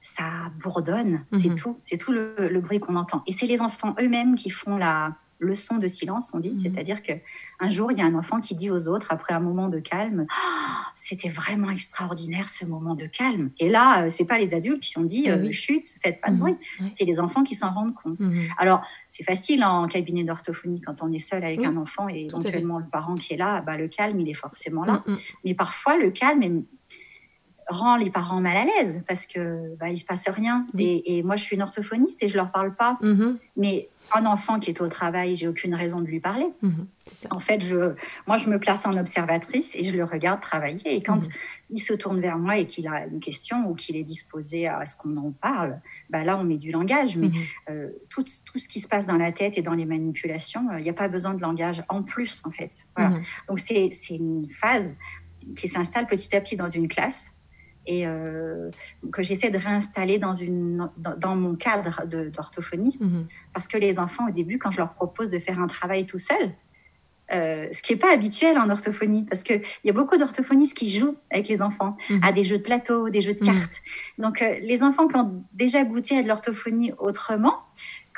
[0.01, 1.25] ça bourdonne.
[1.33, 1.55] C'est hmm.
[1.55, 1.79] tout.
[1.85, 3.23] C'est tout le bruit qu'on entend.
[3.27, 6.51] Et c'est les enfants eux-mêmes qui font la, leçon de silence, on dit.
[6.51, 6.59] Mhm.
[6.59, 7.13] C'est-à-dire que
[7.61, 9.81] un jour, il y a un enfant qui dit aux autres, après un moment de
[9.81, 13.51] calme, ah, c'était vraiment extraordinaire ce moment de calme.
[13.59, 16.29] Et là, euh, c'est pas les adultes qui ont dit, eh euh, chute, faites pas
[16.29, 16.41] de mhm.
[16.41, 16.57] bruit.
[16.91, 18.21] C'est les enfants qui s'en rendent compte.
[18.21, 18.49] Mhm.
[18.59, 22.79] Alors, c'est facile en cabinet d'orthophonie quand on est seul avec un enfant et éventuellement
[22.79, 25.03] le parent qui est là, bah, le calme, il est forcément là.
[25.45, 26.65] Mais parfois, le calme
[27.69, 30.67] rend les parents mal à l'aise parce que bah, il se passe rien.
[30.79, 32.99] Et, moi, je suis une orthophoniste et je leur parle pas.
[33.57, 36.47] Mais un enfant qui est au travail, j'ai aucune raison de lui parler.
[36.63, 36.87] Mhm,
[37.31, 37.95] en fait, je,
[38.27, 40.95] moi, je me place en observatrice et je le regarde travailler.
[40.95, 41.33] Et quand mhm.
[41.71, 44.85] il se tourne vers moi et qu'il a une question ou qu'il est disposé à
[44.87, 47.17] ce qu'on en parle, bah là, on met du langage.
[47.17, 47.31] Mais
[47.71, 50.79] euh, tout, tout, ce qui se passe dans la tête et dans les manipulations, euh,
[50.79, 52.87] il n'y a pas besoin de langage en plus, en fait.
[53.49, 54.97] Donc, c'est une phase
[55.57, 57.33] qui s'installe petit à petit dans une classe
[57.89, 58.71] et euh,
[59.11, 63.01] que j'essaie de réinstaller dans, une, dans, mon cadre d'orthophoniste.
[63.01, 63.27] Mhm.
[63.55, 66.19] Parce que les enfants, au début, quand je leur propose de faire un travail tout
[66.19, 66.53] seul,
[67.33, 70.91] euh, ce qui n'est pas habituel en orthophonie, parce qu'il y a beaucoup d'orthophonistes qui
[70.91, 72.21] jouent avec les enfants mhm.
[72.23, 73.55] à des jeux de plateau, des jeux de mhm.
[73.55, 73.81] cartes.
[74.19, 77.57] Donc, euh, les enfants qui ont déjà goûté à de l'orthophonie autrement,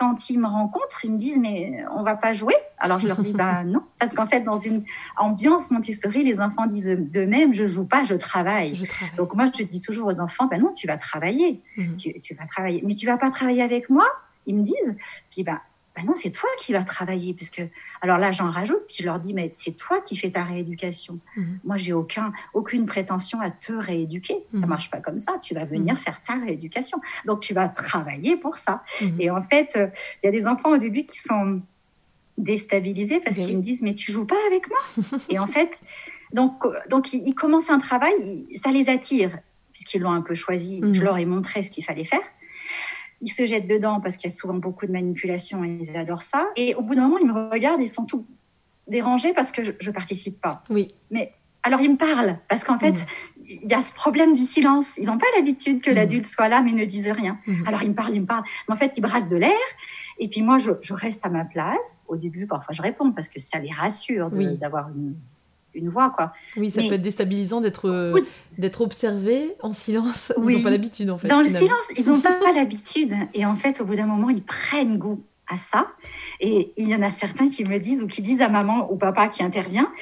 [0.01, 2.55] quand ils me rencontrent, ils me disent mais on va pas jouer.
[2.79, 4.83] Alors je leur dis bah non, parce qu'en fait dans une
[5.19, 8.89] ambiance Montessori, les enfants disent d'eux-mêmes je joue pas, je travaille.
[9.19, 11.97] Donc moi je dis toujours aux enfants bah non, tu vas travailler, mhm.
[11.97, 14.07] tu, tu, vas travailler, mais tu vas pas travailler avec moi?
[14.47, 14.97] Ils me disent
[15.31, 15.61] puis bah
[16.01, 17.35] ben non, c'est toi qui vas travailler.
[17.35, 17.63] Puisque...
[18.01, 21.19] Alors là, j'en rajoute, puis je leur dis, mais c'est toi qui fais ta rééducation.
[21.37, 21.61] Mhm.
[21.65, 24.45] Moi, j'ai aucun, aucune prétention à te rééduquer.
[24.53, 24.71] Ça Ça mhm.
[24.71, 25.35] marche pas comme ça.
[25.43, 26.01] Tu vas venir mhm.
[26.01, 26.99] faire ta rééducation.
[27.27, 28.83] Donc, tu vas travailler pour ça.
[29.19, 29.89] Et en fait, euh,
[30.23, 31.61] il y a des enfants au début qui sont
[32.39, 34.79] déstabilisés parce qu'ils me disent, mais tu joues pas avec moi?
[35.29, 35.83] Et en fait,
[36.33, 39.39] donc, donc ils, commencent un travail, ça les attire,
[39.73, 40.81] puisqu'ils l'ont un peu choisi.
[40.93, 42.23] Je leur ai montré ce qu'il fallait faire
[43.21, 46.23] ils se jettent dedans parce qu'il y a souvent beaucoup de manipulation et ils adorent
[46.23, 46.49] ça.
[46.57, 48.27] Et au bout d'un moment, ils me regardent, ils sont tout
[48.89, 50.63] dérangés parce que je, ne participe pas.
[50.71, 50.95] Oui.
[51.11, 53.07] Mais alors ils me parlent parce qu'en fait, mm.
[53.65, 54.97] il y a ce problème du silence.
[54.97, 55.95] Ils n'ont pas l'habitude que mm.
[55.95, 57.39] l'adulte soit là mais ne dise rien.
[57.47, 57.67] Mm.
[57.67, 58.45] Alors ils me parlent, ils me parlent.
[58.69, 59.59] Mais en fait, ils brassent de l'air.
[60.19, 61.99] Et puis moi, je, reste à ma place.
[62.07, 65.17] Au début, parfois, je réponds parce que ça les rassure d'avoir une
[65.75, 66.33] une voix, quoi.
[66.57, 68.21] Oui, ça peut être déstabilisant d'être euh,
[68.59, 70.33] d'être observé en silence.
[70.37, 71.29] Ils n'ont pas l'habitude, en fait.
[71.29, 73.15] Dans le silence, ils n'ont pas l'habitude.
[73.35, 75.19] Et en fait, au bout d'un moment, ils prennent goût
[75.51, 75.89] à ça.
[76.41, 78.97] Et il y en a certains qui me disent ou qui disent à maman ou
[78.97, 79.93] papa qui intervient,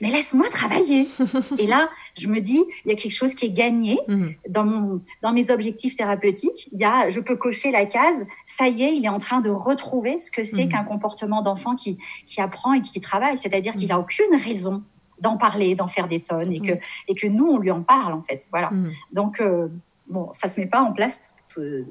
[0.00, 1.08] mais laisse-moi travailler.
[1.58, 4.34] et là, je me dis, il y a quelque chose qui est gagné mhm.
[4.48, 6.68] dans, mon, dans mes objectifs thérapeutiques.
[6.72, 9.40] Il y a, je peux cocher la case, ça y est, il est en train
[9.40, 10.72] de retrouver ce que c'est mhm.
[10.72, 13.38] qu'un comportement d'enfant qui, qui apprend et qui travaille.
[13.38, 14.82] C'est-à-dire qu'il n'a aucune raison
[15.20, 16.80] d'en parler, d'en faire des tonnes et que, mm.
[17.08, 18.46] et que nous, on lui en parle, en fait.
[18.50, 18.70] Voilà.
[18.70, 18.90] Mm.
[19.12, 19.68] Donc, euh,
[20.08, 21.22] bon, ça se met pas en place
[21.58, 21.84] euh,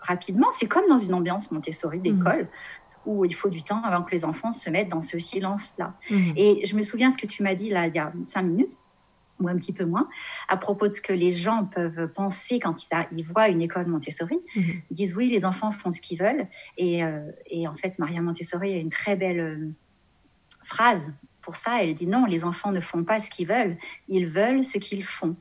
[0.00, 0.48] rapidement.
[0.50, 2.44] C'est comme dans une ambiance Montessori d'école.
[2.44, 2.48] Mm.
[3.06, 5.94] où il faut du temps avant que les enfants se mettent dans ce silence-là.
[6.10, 8.76] Et je me souviens ce que tu m'as dit là il y a cinq minutes,
[9.38, 10.08] ou un petit peu moins,
[10.48, 13.86] à propos de ce que les gens peuvent penser quand ils, ils voient une école
[13.86, 14.40] Montessori.
[14.56, 16.48] Ils disent oui, les enfants font ce qu'ils veulent.
[16.78, 19.72] Et, euh, et, en fait, Maria Montessori a une très belle
[20.64, 21.12] phrase
[21.46, 23.76] pour ça, elle dit non, les enfants ne font pas ce qu'ils veulent,
[24.08, 25.36] ils veulent ce qu'ils font.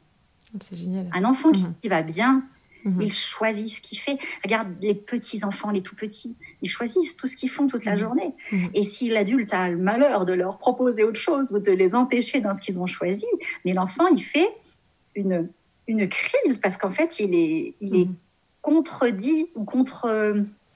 [0.62, 1.10] C'est génial.
[1.14, 2.44] Un enfant qui, qui va bien,
[2.86, 3.02] Mhm.
[3.02, 4.20] il choisit ce qu'il fait.
[4.44, 7.94] Regarde les petits enfants, les tout petits, ils choisissent tout ce qu'ils font toute la
[7.94, 7.98] Mhm.
[7.98, 8.32] journée.
[8.52, 8.70] Mhm.
[8.76, 12.40] Et si l'adulte a le malheur de leur proposer autre chose ou de les empêcher
[12.42, 13.26] dans ce qu'ils ont choisi,
[13.66, 14.48] mais l'enfant, il fait
[15.16, 15.50] une,
[15.88, 18.16] une crise parce qu'en fait, il est, il est Mhm.
[18.62, 20.06] contredit ou contre,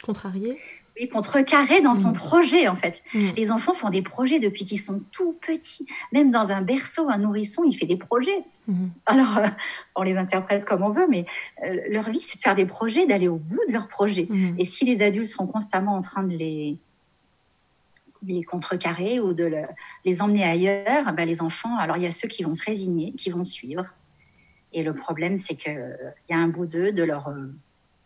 [0.04, 0.58] Contrarié.
[1.00, 2.14] oui, contrecarré dans son Mhm.
[2.16, 3.04] projet, en fait.
[3.14, 3.32] Mhm.
[3.38, 5.86] Les enfants font des projets depuis qu'ils sont tout petits.
[6.12, 8.44] Même dans un berceau, un nourrisson, il fait des projets.
[8.68, 8.92] Mhm.
[9.06, 9.48] Alors, euh,
[9.96, 11.26] on les interprète comme on veut, mais
[11.66, 14.28] euh, leur vie, c'est de faire des projets, d'aller au bout de leurs projets.
[14.30, 14.56] Mhm.
[14.58, 16.78] Et si les adultes sont constamment en train de les,
[18.24, 19.68] de les contrecarrer ou de le-
[20.04, 23.14] les emmener ailleurs, ben les enfants, alors il y a ceux qui vont se résigner,
[23.14, 23.86] qui vont suivre.
[24.74, 25.96] Et le problème, c'est qu'il
[26.30, 27.54] y a un bout d'eux, de leur, euh,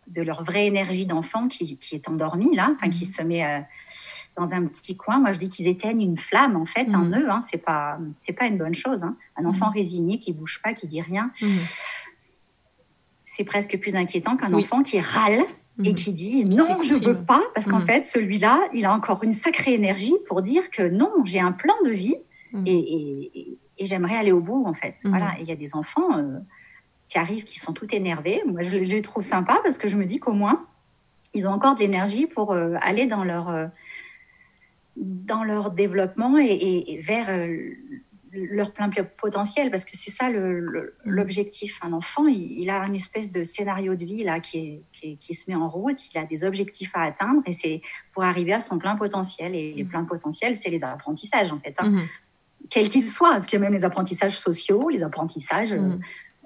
[0.08, 3.60] de leur vraie énergie d'enfant qui, qui est endormie, là, enfin, qui se met euh,
[4.36, 5.18] dans un petit coin.
[5.18, 7.14] Moi, je dis qu'ils éteignent une flamme, en fait, en Mhm.
[7.18, 7.30] eux.
[7.30, 9.02] Hein, c'est pas, c'est pas une bonne chose.
[9.04, 9.16] hein.
[9.36, 11.48] Un enfant résigné qui bouge pas, qui dit rien, Mhm.
[13.26, 14.62] c'est presque plus inquiétant qu'un Oui.
[14.62, 15.44] enfant qui râle
[15.82, 19.32] et qui dit non, je veux pas, parce qu'en fait, celui-là, il a encore une
[19.32, 22.14] sacrée énergie pour dire que non, j'ai un plan de vie
[22.64, 25.00] et, et- et- et j'aimerais aller au bout, en fait.
[25.04, 25.34] Voilà.
[25.38, 26.38] Et il y a des enfants euh,
[27.08, 28.42] qui arrivent, qui sont tout énervés.
[28.46, 30.66] Moi, je, les- trouve sympas parce que je me dis qu'au moins,
[31.34, 33.66] ils ont encore de l'énergie pour euh, aller dans leur, euh,
[34.96, 37.56] dans leur développement et, et- et vers euh,
[38.32, 38.90] leur plein
[39.20, 40.88] potentiel, parce que c'est ça Mhm.
[41.04, 41.78] l'objectif.
[41.82, 45.12] Un enfant, il, il a une espèce de scénario de vie là qui, est- qui,
[45.12, 47.80] est- qui se met en route, il a des objectifs à atteindre et c'est
[48.12, 49.54] pour arriver à son plein potentiel.
[49.54, 49.88] Et les Mhm.
[49.90, 51.90] pleins potentiels, c'est les apprentissages en fait, hein.
[51.90, 52.06] Mhm.
[52.70, 55.90] quels qu'ils soient, parce qu'il y a même les apprentissages sociaux, les apprentissages euh,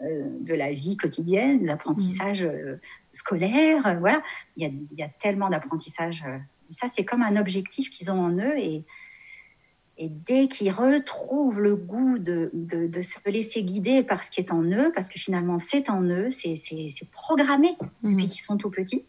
[0.01, 2.79] de la vie quotidienne, les apprentissages euh,
[3.13, 4.23] scolaires, euh, voilà.
[4.57, 6.23] Il y a, il y a tellement d'apprentissages.
[6.27, 6.39] euh.
[6.71, 8.85] ça, c'est comme un objectif qu'ils ont en eux et,
[9.97, 14.41] et dès qu'ils retrouvent le goût de, de, de se laisser guider par ce qui
[14.41, 16.55] est en eux, parce que finalement c'est en eux, c'est
[17.11, 17.71] programmé
[18.05, 18.27] depuis Mhm.
[18.27, 19.05] qu'ils sont tout petits,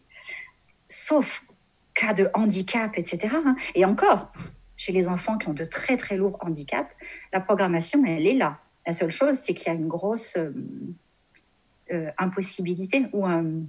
[0.88, 1.44] sauf
[1.94, 3.36] cas de handicap, etc.
[3.46, 3.54] hein.
[3.76, 4.32] Et encore,
[4.76, 6.90] chez les enfants qui ont de très très lourds handicaps,
[7.32, 8.58] la programmation, elle est là.
[8.86, 10.52] La seule chose, c'est qu'il y a une grosse euh,
[11.92, 13.62] euh, impossibilité ou, un-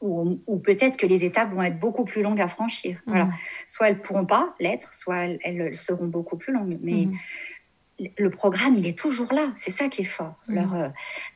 [0.00, 3.00] ou, ou peut-être que les étapes vont être beaucoup plus longues à franchir.
[3.06, 3.26] Voilà.
[3.26, 3.32] Mhm.
[3.66, 6.78] Soit elles pourront pas l'être, soit elles, elles seront beaucoup plus longues.
[6.82, 8.08] Mais Mhm.
[8.18, 9.52] le programme, il est toujours là.
[9.56, 10.40] C'est ça qui est fort.
[10.46, 10.88] Leur, euh,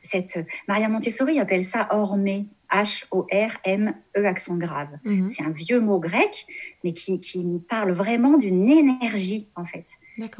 [0.02, 4.88] cette, Maria Montessori appelle ça hormé, H-O-R-M-E accent grave.
[5.26, 6.46] C'est un vieux mot grec,
[6.84, 9.86] mais qui, qui nous parle vraiment d'une énergie, en fait.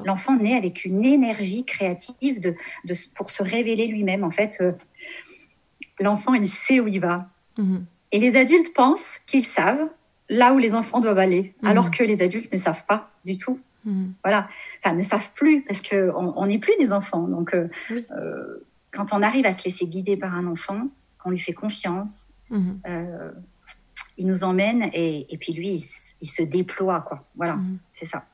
[0.05, 2.55] L'enfant naît avec une énergie créative de,
[2.85, 4.23] de, pour se révéler lui-même.
[4.25, 4.73] En fait, euh,
[6.01, 7.29] l'enfant, il sait où il va.
[7.59, 7.85] Mhm.
[8.13, 9.89] Et les adultes pensent qu'ils savent
[10.29, 11.69] là où les enfants doivent aller, Mhm.
[11.69, 13.59] alors que les adultes ne savent pas du tout.
[13.85, 14.13] Mhm.
[14.23, 14.49] Voilà.
[14.85, 17.27] Enfin, ne savent plus, parce qu'on on n'est plus des enfants.
[17.29, 18.05] Donc, euh, Oui.
[18.17, 20.89] euh, quand on arrive à se laisser guider par un enfant,
[21.23, 22.29] qu'on lui fait confiance,
[24.19, 25.85] il nous emmène et, et puis lui, il,
[26.21, 27.01] il se déploie.
[27.01, 27.25] Quoi.
[27.37, 27.59] Voilà,
[27.93, 28.27] c'est ça.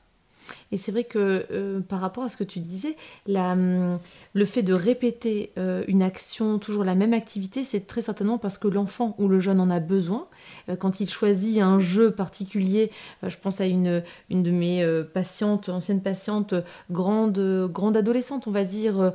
[0.71, 2.95] Et c'est vrai que euh, par rapport à ce que tu disais,
[3.27, 3.99] hum,
[4.33, 8.57] le fait de répéter euh, une action, toujours la même activité, c'est très certainement parce
[8.57, 10.27] que l'enfant ou le jeune en a besoin.
[10.69, 12.91] Euh, quand il choisit un jeu particulier,
[13.23, 18.51] je pense à une, une de mes patientes, anciennes patientes, euh, grande, grande adolescente, on
[18.51, 19.13] va dire,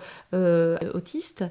[0.94, 1.44] autiste,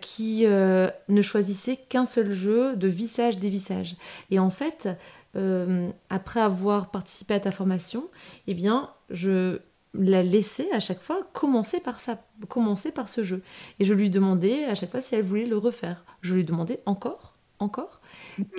[0.00, 3.96] qui ne choisissait qu'un seul jeu de vissage des visages.
[4.30, 4.88] Et en fait,
[5.36, 8.04] euh, après avoir participé à ta formation,
[8.46, 9.60] eh bien, je
[9.94, 13.42] la laissais à chaque fois commencer par ça, commencer par ce jeu.
[13.80, 16.04] Et je lui demandais à chaque fois si elle voulait le refaire.
[16.20, 18.00] Je lui demandais encore, encore.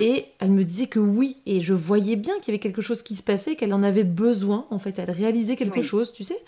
[0.00, 1.36] Et elle me disait que oui.
[1.46, 4.02] Et je voyais bien qu'il y avait quelque chose qui se passait, qu'elle en avait
[4.04, 4.66] besoin.
[4.70, 5.84] En fait, elle réalisait quelque Oui.
[5.84, 6.38] chose, tu sais.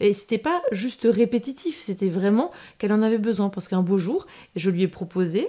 [0.00, 3.48] Et c'était pas juste répétitif, c'était vraiment qu'elle en avait besoin.
[3.48, 5.48] Parce qu'un beau jour, je lui ai proposé,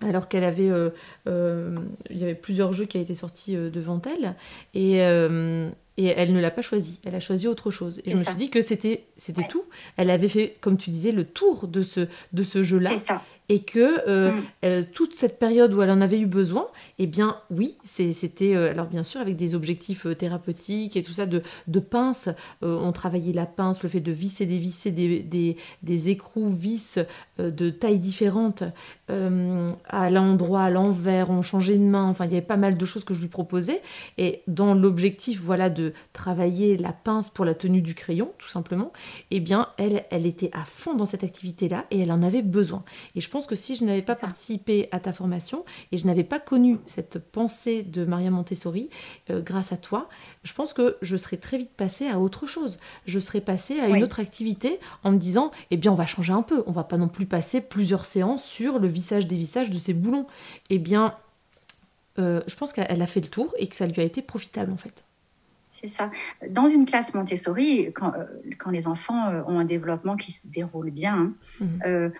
[0.00, 0.90] alors qu'elle avait, euh,
[1.26, 1.76] euh,
[2.10, 4.34] il y avait plusieurs jeux qui avaient été sortis euh, devant elle,
[4.74, 4.96] et,
[5.98, 7.00] et elle ne l'a pas choisi.
[7.06, 8.00] Elle a choisi autre chose.
[8.04, 9.48] Et je me suis dit que c'était, c'était Ouais.
[9.48, 9.64] tout.
[9.96, 12.00] Elle avait fait, comme tu disais, le tour de ce,
[12.34, 13.22] de ce jeu-là, C'est ça.
[13.48, 14.42] Et que euh, Mm.
[14.64, 16.66] euh, toute cette période où elle en avait eu besoin,
[16.98, 21.26] eh bien oui, c'était euh, alors bien sûr avec des objectifs thérapeutiques et tout ça
[21.26, 22.28] de, de pince.
[22.62, 26.98] on travaillait la pince, le fait de visser, dévisser des, des, des écrous vis
[27.38, 28.64] de tailles différentes
[29.08, 32.04] à l'endroit, à l'envers, on changeait de main.
[32.04, 33.82] Enfin, il y avait pas mal de choses que je lui proposais.
[34.18, 38.92] Et dans l'objectif, voilà, de travailler la pince pour la tenue du crayon, tout simplement,
[39.30, 42.84] eh bien, elle, elle était à fond dans cette activité-là et elle en avait besoin.
[43.14, 46.06] Et je pense pense que si je n'avais pas participé à ta formation et je
[46.06, 48.88] n'avais pas connu cette pensée de Maria Montessori,
[49.28, 50.08] euh, grâce à toi,
[50.42, 52.78] je pense que je serais très vite passée à autre chose.
[53.04, 56.32] Je serais passée à une autre activité en me disant, eh bien, on va changer
[56.32, 56.64] un peu.
[56.66, 59.92] On va pas non plus passer plusieurs séances sur le vissage des vissages de ces
[59.92, 60.26] boulons.
[60.70, 61.14] Eh bien,
[62.18, 64.72] euh, je pense qu'elle a fait le tour et que ça lui a été profitable
[64.72, 65.04] en fait.
[65.68, 66.10] C'est ça.
[66.48, 68.24] Dans une classe Montessori, quand, euh,
[68.70, 71.34] les enfants euh, ont un développement qui se déroule bien,
[71.84, 72.10] hein,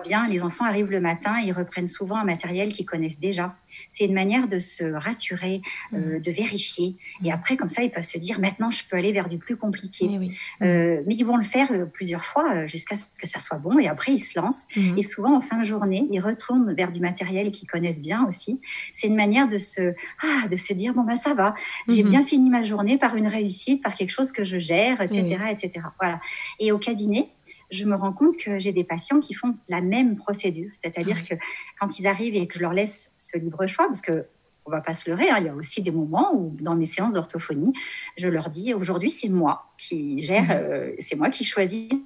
[0.00, 3.56] bien, les enfants arrivent le matin, ils reprennent souvent un matériel qu'ils connaissent déjà.
[3.90, 6.22] C'est une manière de se rassurer, euh, mm.
[6.22, 6.96] de vérifier.
[7.24, 7.32] Et mm.
[7.32, 10.08] après, comme ça, ils peuvent se dire, maintenant, je peux aller vers du plus compliqué.
[10.10, 13.58] Eh euh, mais ils vont le faire euh, plusieurs fois jusqu'à ce que ça soit
[13.58, 13.78] bon.
[13.78, 14.66] Et après, ils se lancent.
[14.76, 14.98] Mm.
[14.98, 18.60] Et souvent, en fin de journée, ils retournent vers du matériel qu'ils connaissent bien aussi.
[18.92, 21.54] C'est une manière de se, ah, de se dire, bon, ben, ça va.
[21.88, 22.08] J'ai mm-hmm.
[22.08, 25.86] bien fini ma journée par une réussite, par quelque chose que je gère, etc., etc.
[26.00, 26.20] Voilà.
[26.58, 27.28] Et au cabinet,
[27.72, 30.70] je me rends compte que j'ai des patients qui font la même procédure.
[30.70, 31.34] C'est-à-dire que
[31.80, 34.26] quand ils arrivent et que je leur laisse ce libre choix, parce que
[34.64, 36.84] on va pas se leurrer, hein, il y a aussi des moments où, dans mes
[36.84, 37.72] séances d'orthophonie,
[38.16, 40.50] je leur dis aujourd'hui, c'est moi qui gère, mmh.
[40.52, 41.96] euh, c'est moi qui choisis ce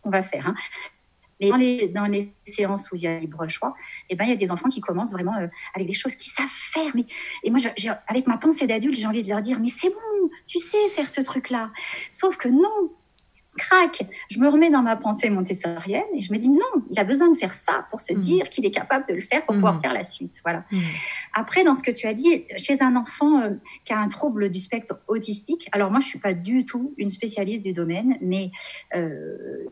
[0.00, 0.46] qu'on va faire.
[0.46, 0.54] Hein.
[1.40, 3.74] Mais dans les, dans les, séances où il y a libre choix,
[4.08, 6.32] eh ben, il y a des enfants qui commencent vraiment euh, avec des choses qu'ils
[6.32, 6.90] savent faire.
[6.94, 7.04] Mais,
[7.44, 7.60] et moi,
[8.06, 11.10] avec ma pensée d'adulte, j'ai envie de leur dire, mais c'est bon, tu sais faire
[11.10, 11.70] ce truc-là.
[12.10, 12.90] Sauf que non,
[13.56, 17.04] crac, je me remets dans ma pensée montessorienne et je me dis non, il a
[17.04, 18.20] besoin de faire ça pour se mm.
[18.20, 19.80] dire qu'il est capable de le faire pour pouvoir mm.
[19.80, 20.40] faire la suite.
[20.44, 20.64] Voilà.
[20.70, 20.80] Mm.
[21.34, 23.50] Après, dans ce que tu as dit, chez un enfant euh,
[23.84, 27.10] qui a un trouble du spectre autistique, alors moi je suis pas du tout une
[27.10, 28.50] spécialiste du domaine, mais
[28.94, 29.64] euh,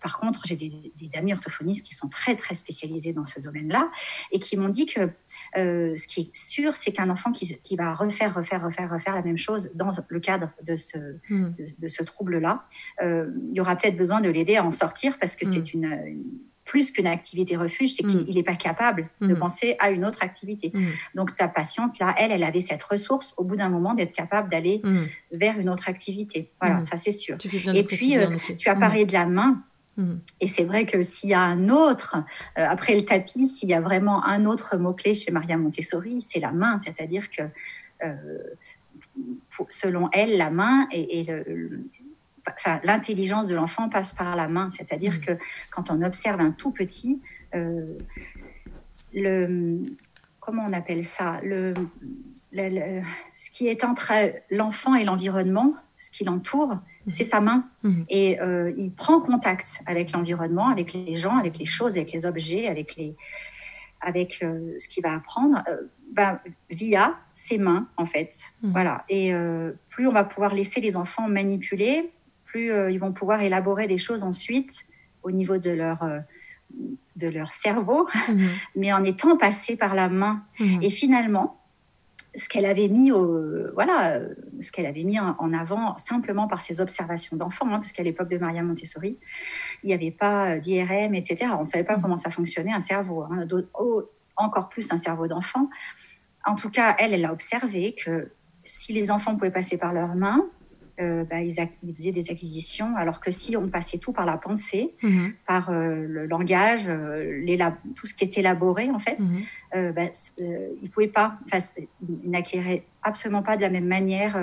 [0.00, 0.70] par contre, j'ai des,
[1.14, 3.90] amis orthophonistes qui sont très, très spécialisés dans ce domaine-là
[4.30, 5.10] et qui m'ont dit que
[5.56, 9.22] euh, ce qui est sûr, c'est qu'un enfant qui, va refaire, refaire, refaire, refaire la
[9.22, 11.54] même chose dans le cadre de ce, hmm.
[11.78, 12.64] de, ce trouble-là,
[13.02, 15.78] euh, il y aura peut-être besoin de l'aider à en sortir parce que c'est hmm.
[15.82, 16.24] une,
[16.64, 18.44] plus qu'une activité refuge, c'est qu'il n'est hmm.
[18.44, 20.72] pas capable de penser à une autre activité.
[21.16, 24.48] Donc ta patiente, là, elle, elle avait cette ressource au bout d'un moment d'être capable
[24.48, 24.80] d'aller
[25.32, 26.52] vers une autre activité.
[26.60, 27.36] Voilà, ça c'est sûr.
[27.74, 29.62] Et puis, euh, tu as parlé de la main.
[30.40, 32.16] Et c'est vrai que s'il y a un autre,
[32.58, 36.40] euh, après le tapis, s'il y a vraiment un autre mot-clé chez Maria Montessori, c'est
[36.40, 36.78] la main.
[36.78, 37.42] C'est-à-dire que,
[38.04, 38.14] euh,
[39.68, 41.26] selon elle, la main et,
[42.84, 44.70] l'intelligence de l'enfant passe par la main.
[44.70, 45.20] C'est-à-dire mm.
[45.20, 45.32] que
[45.70, 47.20] quand on observe un tout petit,
[47.54, 47.98] euh,
[49.12, 49.82] le,
[50.40, 51.74] comment on appelle ça le,
[53.34, 54.12] Ce qui est entre
[54.50, 57.64] l'enfant et l'environnement, ce qui l'entoure, c'est sa main.
[57.82, 58.04] Mhm.
[58.08, 62.26] Et euh, il prend contact avec l'environnement, avec les gens, avec les choses, avec les
[62.26, 63.14] objets, avec, les,
[64.00, 65.82] avec euh, ce qu'il va apprendre, euh,
[66.12, 68.36] bah, via ses mains, en fait.
[68.62, 68.72] Mhm.
[68.72, 69.04] Voilà.
[69.08, 69.32] Et
[69.88, 72.10] plus on va pouvoir laisser les enfants manipuler,
[72.44, 74.84] plus ils vont pouvoir élaborer des choses ensuite
[75.22, 76.04] au niveau de leur
[77.16, 78.48] de leur cerveau, mhm.
[78.76, 80.44] mais en étant passé par la main.
[80.82, 81.59] Et finalement,
[82.40, 84.20] ce qu'elle avait mis au, voilà
[84.60, 88.28] ce qu'elle avait mis en avant simplement par ses observations d'enfants hein, parce qu'à l'époque
[88.28, 89.18] de Maria Montessori
[89.82, 92.02] il n'y avait pas d'IRM etc on ne savait pas mm.
[92.02, 93.46] comment ça fonctionnait un cerveau hein,
[94.36, 95.68] encore plus un cerveau d'enfant.
[96.44, 98.32] En tout cas elle elle a observé que
[98.64, 100.44] si les enfants pouvaient passer par leurs mains
[101.00, 101.54] euh, bah, ils,
[101.94, 105.32] faisaient des acquisitions, alors que si on passait tout par la pensée, mhm.
[105.46, 109.92] par euh, le langage, euh, tout ce qui est élaboré, en fait, mhm.
[109.92, 110.02] bah,
[110.38, 111.38] ils ne pouvaient pas,
[112.02, 114.38] ils n'acquéraient absolument pas de la même manière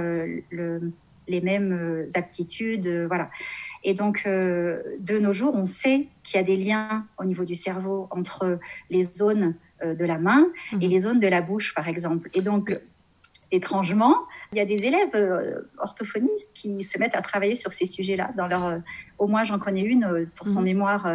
[1.27, 2.87] les mêmes aptitudes.
[3.07, 3.29] voilà.
[3.83, 7.55] Et donc, de nos jours, on sait qu'il y a des liens au niveau du
[7.55, 10.91] cerveau entre les zones de la main et mhm.
[10.91, 12.29] les zones de la bouche, par exemple.
[12.33, 12.75] Et donc,
[13.51, 14.15] étrangement,
[14.53, 18.31] il y a des élèves euh, orthophonistes qui se mettent à travailler sur ces sujets-là.
[18.37, 18.77] Dans leur, euh,
[19.17, 20.65] au moins, j'en connais une euh, pour son mhm.
[20.65, 21.07] mémoire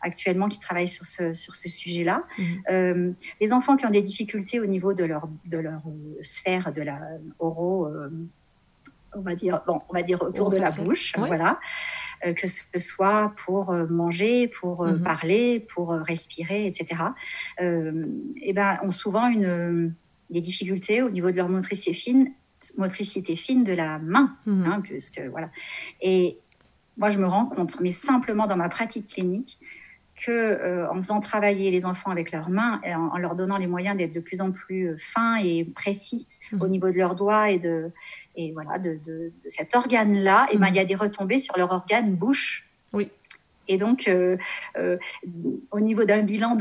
[0.00, 2.22] actuellement qui travaille sur ce, sur ce sujet-là.
[2.38, 3.14] Mhm.
[3.40, 5.82] les enfants qui ont des difficultés au niveau de leur, de leur
[6.22, 7.00] sphère de la
[7.40, 7.88] oro,
[9.14, 11.58] on va dire, bon, on va dire autour de la bouche, voilà.
[12.22, 15.02] que ce soit pour manger, pour mhm.
[15.02, 17.02] parler, pour respirer, etc.
[17.60, 19.94] et ben, ont souvent une,
[20.30, 22.32] des difficultés au niveau de leur motricité fine
[22.76, 24.66] motricité fine de la main, mhm.
[24.66, 25.50] hein, puisque voilà.
[26.00, 26.38] Et
[26.96, 29.58] moi, je me rends compte, mais simplement dans ma pratique clinique,
[30.18, 33.66] que euh, en faisant travailler les enfants avec leurs mains et en, leur donnant les
[33.66, 36.62] moyens d'être de plus en plus euh, fins et précis mhm.
[36.62, 37.92] au niveau de leurs doigts et de
[38.34, 40.88] et voilà de, de, cet organe-là, et ben il y a mhm.
[40.88, 42.66] des retombées sur leur organe bouche.
[42.92, 43.10] Oui.
[43.70, 44.38] Et donc, euh,
[45.70, 46.56] au niveau d'un bilan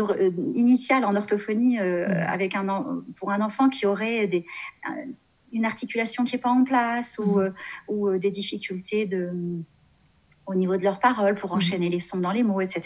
[0.54, 4.46] initial en orthophonie, avec un, pour un enfant qui aurait des,
[5.54, 7.40] une articulation qui n'est pas en place ou, mm.
[7.40, 7.50] euh,
[7.88, 9.32] ou euh, des difficultés de,
[10.46, 11.58] au niveau de leurs paroles pour mm.
[11.58, 12.82] enchaîner les sons dans les mots, etc.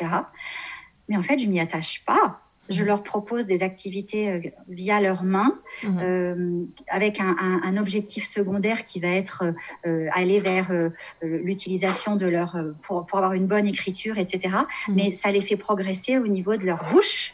[1.09, 2.39] mais en fait, je m'y attache pas.
[2.70, 4.39] Je leur propose des activités euh,
[4.70, 9.43] via leurs mains, euh, avec un, un- un objectif secondaire qui va être
[9.86, 10.89] euh, aller vers euh,
[11.22, 14.55] l'utilisation de leur pour, pour avoir une bonne écriture, etc.
[14.88, 17.34] Mais ça les fait progresser au niveau de leur bouche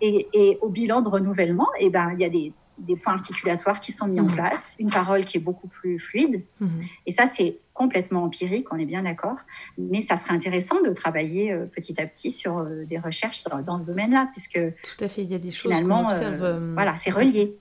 [0.00, 1.68] et, et au bilan de renouvellement.
[1.80, 4.32] Et ben il y a des, des points articulatoires qui sont mis en Mhm.
[4.34, 6.42] place, une parole qui est beaucoup plus fluide.
[6.60, 6.70] Mhm.
[7.06, 9.36] Et ça, c'est complètement empirique, on est bien d'accord.
[9.78, 13.60] Mais ça serait intéressant de travailler euh, petit à petit sur euh, des recherches dans,
[13.62, 16.42] dans ce domaine-là, puisque Tout à fait, il y a des choses qu'on finalement, observe.
[16.42, 17.56] euh, euh, voilà, c'est relié.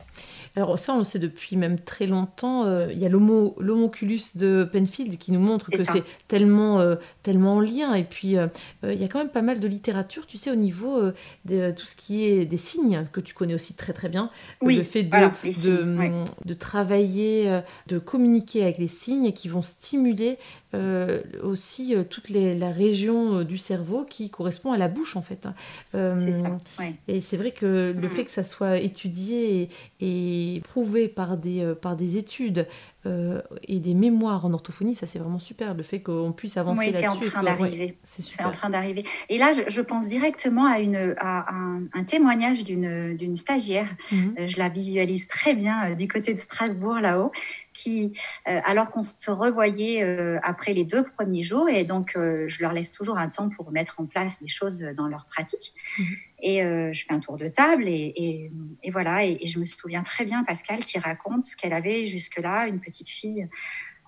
[0.55, 2.65] Alors ça, on le sait depuis même très longtemps.
[2.65, 6.95] euh, il y a l'homo- l'homonculus de Penfield qui nous montre que c'est tellement, euh,
[7.23, 7.93] tellement en lien.
[7.93, 8.47] Et puis, euh,
[8.83, 10.99] il y a quand même pas mal de littérature, tu sais, au niveau
[11.45, 14.29] de tout ce qui est des signes, que tu connais aussi très très bien.
[14.61, 16.23] Oui, le fait de, voilà, de, signes, ouais.
[16.45, 20.37] de travailler, de communiquer avec les signes qui vont stimuler
[20.73, 25.15] euh, aussi euh, toute les- la région euh, du cerveau qui correspond à la bouche,
[25.15, 25.45] en fait.
[25.45, 25.53] hein.
[25.93, 26.57] C'est ça.
[26.79, 26.93] ouais.
[27.07, 28.09] et c'est vrai que le Mhm.
[28.09, 29.69] fait que ça soit étudié
[29.99, 32.67] et, et prouvé par des, par des études
[33.05, 35.73] euh, et des mémoires en orthophonie, ça c'est vraiment super.
[35.73, 37.29] Le fait qu'on puisse avancer Oui, c'est en là-dessus.
[37.31, 37.51] train quoi.
[37.53, 37.97] Ouais, d'arriver.
[38.03, 39.03] c'est en train d'arriver.
[39.29, 43.89] Et là, je, je pense directement à, une, à un, un témoignage d'une stagiaire.
[44.11, 44.35] Mhm.
[44.39, 47.31] Euh, Je la visualise très bien euh, du côté de Strasbourg, là-haut,
[47.73, 48.11] qui,
[48.45, 50.03] alors qu'on se revoyait
[50.43, 53.95] après les deux premiers jours, et donc je leur laisse toujours un temps pour mettre
[54.01, 55.73] en place des choses dans leur pratique.
[55.97, 56.05] Mhm.
[56.41, 58.51] Et euh, je fais un tour de table, et, et-
[58.83, 59.23] et voilà.
[59.25, 63.09] Et, et je me souviens très bien, Pascal, qui raconte qu'elle avait jusque-là une petite
[63.09, 63.47] fille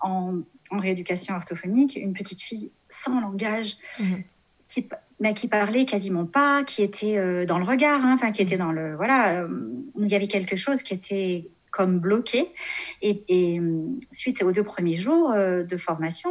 [0.00, 4.22] en, en rééducation orthophonique, une petite fille sans langage, Mhm.
[4.68, 4.88] qui,
[5.20, 8.56] mais qui parlait quasiment pas, qui était euh, dans le regard, hein, enfin qui était
[8.56, 9.48] dans le voilà, euh,
[9.98, 12.50] il y avait quelque chose qui était comme bloqué.
[13.02, 13.60] Et, et,
[14.10, 16.30] suite aux deux premiers jours de formation,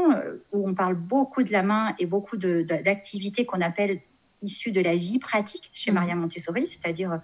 [0.53, 3.99] où on parle beaucoup de la main et beaucoup d'activités qu'on appelle
[4.43, 5.95] issues de la vie pratique chez Mhm.
[5.95, 7.17] Maria Montessori, c'est-à-dire euh,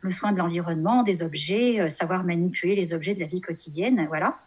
[0.00, 4.06] le soin de l'environnement, des objets, euh, savoir manipuler les objets de la vie quotidienne,
[4.08, 4.38] voilà.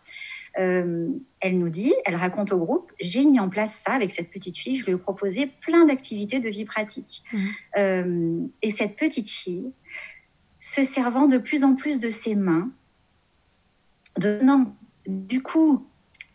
[0.57, 1.09] Euh,
[1.41, 4.57] elle nous dit, elle raconte au groupe, j'ai mis en place ça avec cette petite
[4.57, 7.23] fille, je lui ai proposé plein d'activités de vie pratique.
[7.31, 7.49] Mhm.
[7.77, 9.71] Euh, et cette petite fille,
[10.59, 12.69] se servant de plus en plus de ses mains,
[14.17, 14.75] devenant
[15.07, 15.87] du coup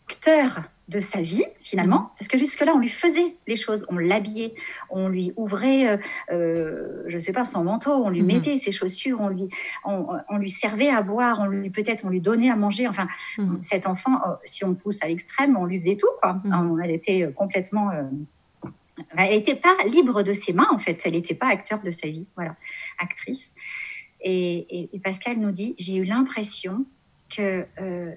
[0.09, 4.53] acteur de sa vie finalement, parce que jusque-là on lui faisait les choses, on l'habillait,
[4.91, 5.97] on lui ouvrait, euh,
[6.31, 8.27] euh, je sais pas, son manteau, on lui Mhm.
[8.27, 9.49] mettait ses chaussures, on lui,
[9.83, 13.07] on, on lui servait à boire, on lui peut-être on lui donnait à manger, enfin
[13.39, 13.61] Mhm.
[13.61, 16.09] cet enfant, euh, si on pousse à l'extrême, on lui faisait tout.
[16.21, 16.39] Quoi.
[16.43, 16.53] Mhm.
[16.53, 17.89] Hein, Elle était complètement.
[17.89, 18.03] euh,
[19.17, 21.01] elle n'était pas libre de ses mains, en fait.
[21.05, 22.55] Elle n'était pas acteur de sa vie, voilà,
[22.99, 23.53] actrice.
[24.21, 26.85] Et, et- et Pascal nous dit j'ai eu l'impression
[27.35, 28.11] que euh,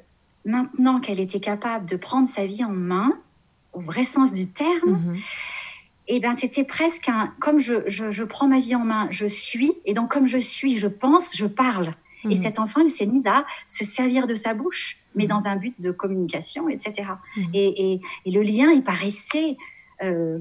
[0.49, 3.13] maintenant qu'elle était capable de prendre sa vie en main,
[3.73, 5.15] au vrai sens du terme,
[6.09, 9.27] et ben c'était presque un comme je, je, je prends ma vie en main, je
[9.27, 11.95] suis, et donc comme je suis, je pense, je parle.
[12.25, 12.37] Et Mhm.
[12.37, 15.29] cet enfant, il s'est mis à se servir de sa bouche, mais Mhm.
[15.29, 17.11] dans un but de communication, etc.
[17.37, 17.51] Mhm.
[17.55, 19.57] Et, et- et le lien, il paraissait,
[20.03, 20.39] euh,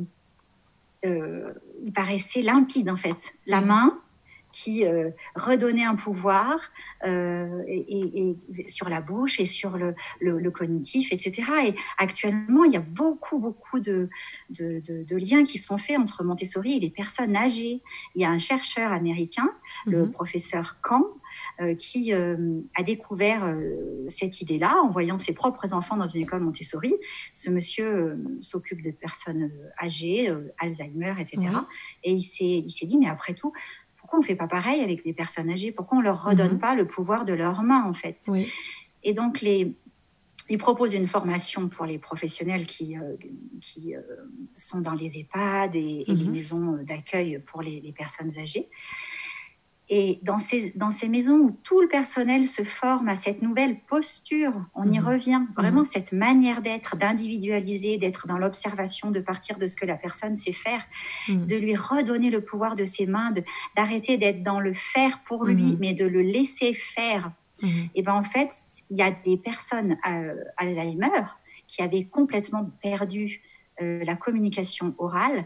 [1.05, 1.51] euh,
[1.83, 3.33] il paraissait limpide en fait.
[3.45, 3.99] La main
[4.51, 6.59] qui euh, redonnait un pouvoir
[7.05, 7.79] euh, et,
[8.29, 11.43] et- et sur la bouche et sur le, le- le cognitif, etc.
[11.67, 14.09] Et actuellement, il y a beaucoup, beaucoup de,
[14.49, 17.81] de- de- de liens qui sont faits entre Montessori et les personnes âgées.
[18.15, 19.49] Il y a un chercheur américain,
[19.85, 20.11] le Mhm.
[20.11, 21.03] professeur Kang,
[21.61, 23.53] euh, qui euh, a découvert
[24.07, 26.93] cette idée-là en voyant ses propres enfants dans une école Montessori.
[27.33, 31.37] Ce monsieur s'occupe de personnes âgées, Alzheimer, etc.
[31.39, 31.51] Ouais.
[32.03, 33.51] Et il s'est, il s'est dit, mais après tout,
[34.07, 35.73] pourquoi on ne fait pas pareil avec des personnes âgées?
[35.73, 36.59] Pourquoi on ne leur redonne Mhm.
[36.59, 38.19] pas le pouvoir de leurs mains, en fait?
[38.29, 38.47] Oui.
[39.03, 39.75] Et donc, les,
[40.47, 43.17] il propose une formation pour les professionnels qui, euh,
[43.59, 44.01] qui euh,
[44.53, 46.31] sont dans les EHPAD et, et les Mhm.
[46.31, 48.69] maisons d'accueil pour les, les personnes âgées.
[49.89, 53.79] Et dans ces, dans ces maisons où tout le personnel se forme à cette nouvelle
[53.87, 55.05] posture, on y Mhm.
[55.05, 59.95] revient, vraiment cette manière d'être, d'individualiser, d'être dans l'observation, de partir de ce que la
[59.95, 60.83] personne sait faire,
[61.29, 61.45] Mhm.
[61.45, 63.31] de lui redonner le pouvoir de ses mains,
[63.77, 65.77] d'arrêter d'être dans le faire pour lui, Mhm.
[65.79, 67.31] mais de le laisser faire.
[67.63, 67.89] Mhm.
[67.95, 68.51] Et ben en fait,
[68.89, 71.23] il y a des personnes euh, Alzheimer
[71.67, 73.41] qui avaient complètement perdu
[73.81, 75.45] euh, la communication orale,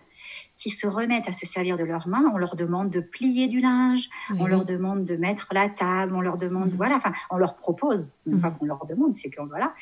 [0.61, 2.23] qui se remettent à se servir de leurs mains.
[2.35, 6.13] On leur demande de plier du linge, Oui, on leur demande de mettre la table,
[6.15, 6.75] on leur demande, Mhm.
[6.77, 8.57] voilà, enfin, on leur propose, non pas Mhm.
[8.59, 9.73] qu'on leur demande, c'est qu'on voilà.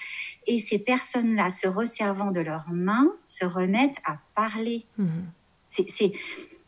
[0.48, 4.86] Et ces personnes-là, se resservant de leurs mains, se remettent à parler.
[4.98, 5.26] Mhm.
[5.68, 6.14] C'est, c'est,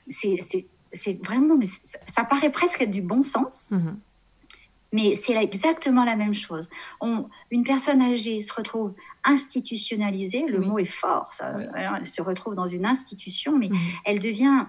[0.10, 3.98] c'est, c'est, vraiment, mais ça, ça paraît presque être du bon sens, Mhm.
[4.92, 6.70] mais c'est exactement la même chose.
[7.00, 8.94] On, une personne âgée se retrouve
[9.24, 10.68] institutionnalisée, le Oui.
[10.68, 11.64] mot est fort, ça, Oui.
[11.76, 13.78] elle se retrouve dans une institution, mais Mhm.
[14.06, 14.66] elle devient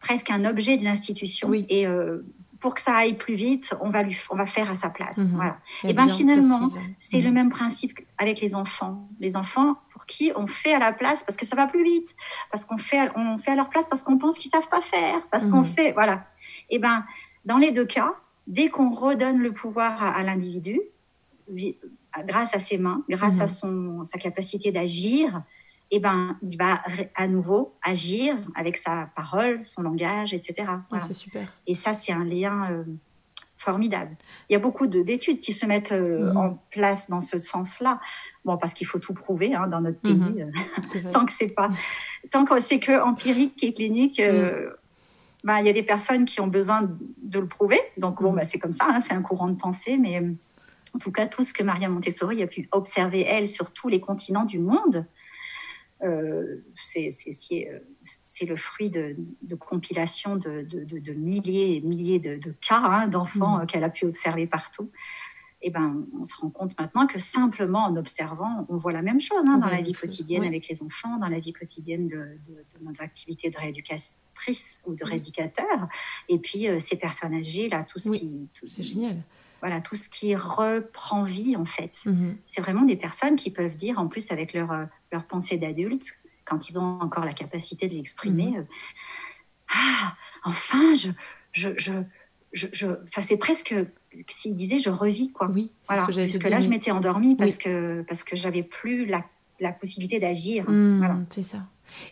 [0.00, 1.52] presque un objet de l'institution.
[1.54, 2.22] Et euh,
[2.60, 5.18] pour que ça aille plus vite, on va, lui, on va faire à sa place.
[5.18, 5.26] Mhm.
[5.36, 5.58] Voilà.
[5.84, 6.82] Et ben devient finalement, passive.
[6.98, 7.24] c'est Mhm.
[7.24, 9.08] le même principe avec les enfants.
[9.20, 12.14] Les enfants pour qui on fait à la place parce que ça va plus vite,
[12.50, 15.20] parce qu'on fait, on fait à leur place parce qu'on pense qu'ils savent pas faire,
[15.30, 15.64] parce qu'on Mhm.
[15.64, 16.26] fait, voilà.
[16.70, 17.04] Et ben
[17.44, 18.12] dans les deux cas,
[18.48, 20.80] dès qu'on redonne le pouvoir à, à l'individu,
[21.50, 21.76] vi-
[22.26, 23.42] grâce à ses mains, grâce Mhm.
[23.42, 25.42] à son sa capacité d'agir,
[25.90, 26.82] et ben il va
[27.14, 30.54] à nouveau agir avec sa parole, son langage, etc.
[30.68, 31.04] Ah, Voilà.
[31.06, 31.48] c'est super.
[31.66, 32.84] Et ça, c'est un lien euh,
[33.56, 34.16] formidable.
[34.48, 36.36] Il y a beaucoup de- d'études qui se mettent euh, Mhm.
[36.36, 38.00] en place dans ce sens-là.
[38.44, 40.14] Bon, parce qu'il faut tout prouver hein, dans notre pays.
[40.14, 40.38] Mhm.
[40.40, 40.50] euh,
[40.92, 41.10] C'est vrai.
[41.12, 41.68] tant que c'est pas,
[42.30, 44.70] tant que c'est que empirique et clinique, euh,
[45.44, 46.82] ben, il y a des personnes qui ont besoin
[47.22, 47.80] de, le prouver.
[47.96, 48.36] Donc bon, Mhm.
[48.38, 50.32] ben, c'est comme ça, hein, c'est un courant de pensée, mais euh,
[50.94, 54.00] en tout cas, tout ce que Maria Montessori a pu observer elle sur tous les
[54.00, 55.06] continents du monde,
[56.02, 57.08] euh, c'est
[57.52, 57.78] euh,
[58.22, 62.78] c'est le fruit de, de compilation de, de- de- de milliers et milliers de, cas
[62.84, 63.62] hein, d'enfants Mhm.
[63.62, 64.90] euh, qu'elle a pu observer partout.
[65.60, 69.20] Et ben, on se rend compte maintenant que simplement en observant, on voit la même
[69.20, 70.46] chose hein, dans la vie quotidienne oui.
[70.46, 72.38] avec les enfants, dans la vie quotidienne de,
[72.80, 75.10] notre activité de rééducatrice ou de Oui.
[75.10, 75.88] rééducateur.
[76.28, 78.20] Et puis euh, ces personnes âgées, là, tout ce Oui.
[78.20, 79.16] qui, tout, C'est génial.
[79.60, 82.36] Voilà, tout ce qui reprend vie en fait Mhm.
[82.46, 86.06] c'est vraiment des personnes qui peuvent dire, en plus avec leur, euh, leur pensée d'adulte,
[86.44, 88.56] quand ils ont encore la capacité de l'exprimer, Mhm.
[88.58, 88.62] euh,
[89.74, 91.10] ah, enfin, je,
[91.52, 91.92] je, je,
[92.52, 93.74] je, je- enfin, c'est presque,
[94.28, 95.48] s'ils disaient, je revis quoi.
[95.50, 99.04] Oui, Voilà, ce que puisque là, je m'étais endormie parce que parce que j'avais plus
[99.06, 99.24] la,
[99.60, 100.68] la possibilité d'agir.
[100.68, 101.18] Mhm, Voilà.
[101.30, 101.66] C'est ça.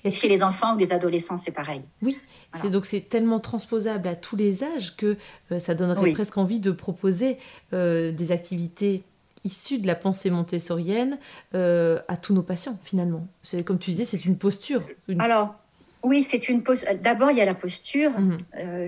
[0.05, 1.83] Et chez les enfants ou les adolescents, c'est pareil.
[2.03, 2.18] Oui,
[2.53, 2.64] Voilà.
[2.64, 5.16] c'est donc c'est tellement transposable à tous les âges que
[5.53, 6.12] euh, ça donnerait Oui.
[6.14, 7.39] presque envie de proposer
[7.72, 9.03] euh, des activités
[9.45, 11.18] issues de la pensée montessorienne
[11.55, 13.27] euh, à tous nos patients finalement.
[13.43, 14.83] C'est comme tu disais, c'est une posture.
[15.09, 15.20] Une...
[15.20, 15.55] Alors,
[16.03, 16.85] oui, c'est une pose.
[17.03, 18.11] D'abord, il y a la posture.
[18.18, 18.39] Mhm.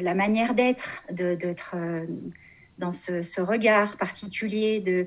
[0.02, 1.74] la manière d'être, d'être
[2.78, 5.06] dans ce, ce regard particulier, de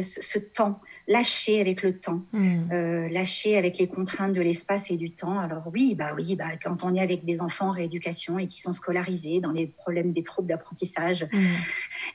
[0.00, 2.68] ce, ce temps, lâcher avec le temps, Mhm.
[2.72, 5.38] euh, lâcher avec les contraintes de l'espace et du temps.
[5.38, 8.60] Alors oui, bah oui, bah, quand on est avec des enfants en rééducation et qui
[8.60, 11.40] sont scolarisés dans les problèmes des troubles d'apprentissage, Mhm.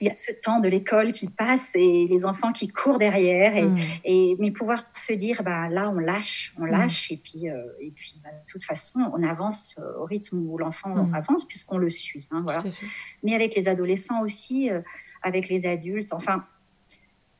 [0.01, 3.55] il y a ce temps de l'école qui passe et les enfants qui courent derrière.
[3.57, 3.69] Et,
[4.05, 7.91] et mais pouvoir se dire, bah, là, on lâche, on lâche, et puis, euh, et
[7.91, 11.89] puis bah, de toute façon, on avance euh, au rythme où l'enfant avance, puisqu'on le
[11.89, 12.27] suit.
[12.31, 12.59] hein, voilà.
[13.23, 14.81] Mais avec les adolescents aussi, euh,
[15.23, 16.13] avec les adultes.
[16.13, 16.45] Enfin,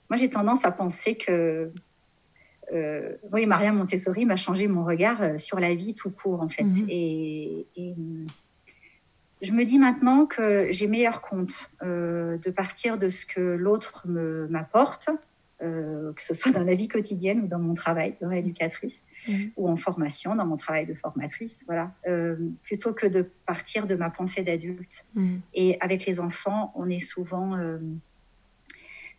[0.10, 1.72] moi, j'ai tendance à penser que.
[2.74, 6.50] euh, oui, Maria Montessori m'a changé mon regard euh, sur la vie tout court, en
[6.50, 6.64] fait.
[6.64, 6.86] Mhm.
[6.90, 8.26] Et, et, hum,
[9.42, 14.08] je me dis maintenant que j'ai meilleur compte euh, de partir de ce que l'autre
[14.08, 15.10] me- m'apporte,
[15.62, 19.52] euh, que ce soit dans la vie quotidienne ou dans mon travail de rééducatrice Mhm.
[19.58, 23.96] ou en formation, dans mon travail de formatrice, voilà, euh, plutôt que de partir de
[23.96, 25.06] ma pensée d'adulte.
[25.16, 25.42] Mhm.
[25.54, 27.78] Et avec les enfants, on est souvent euh,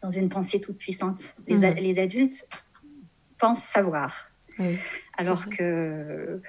[0.03, 1.20] dans une pensée toute puissante.
[1.46, 2.49] Les, a- les adultes
[3.38, 4.78] pensent savoir, oui.
[5.16, 6.40] alors que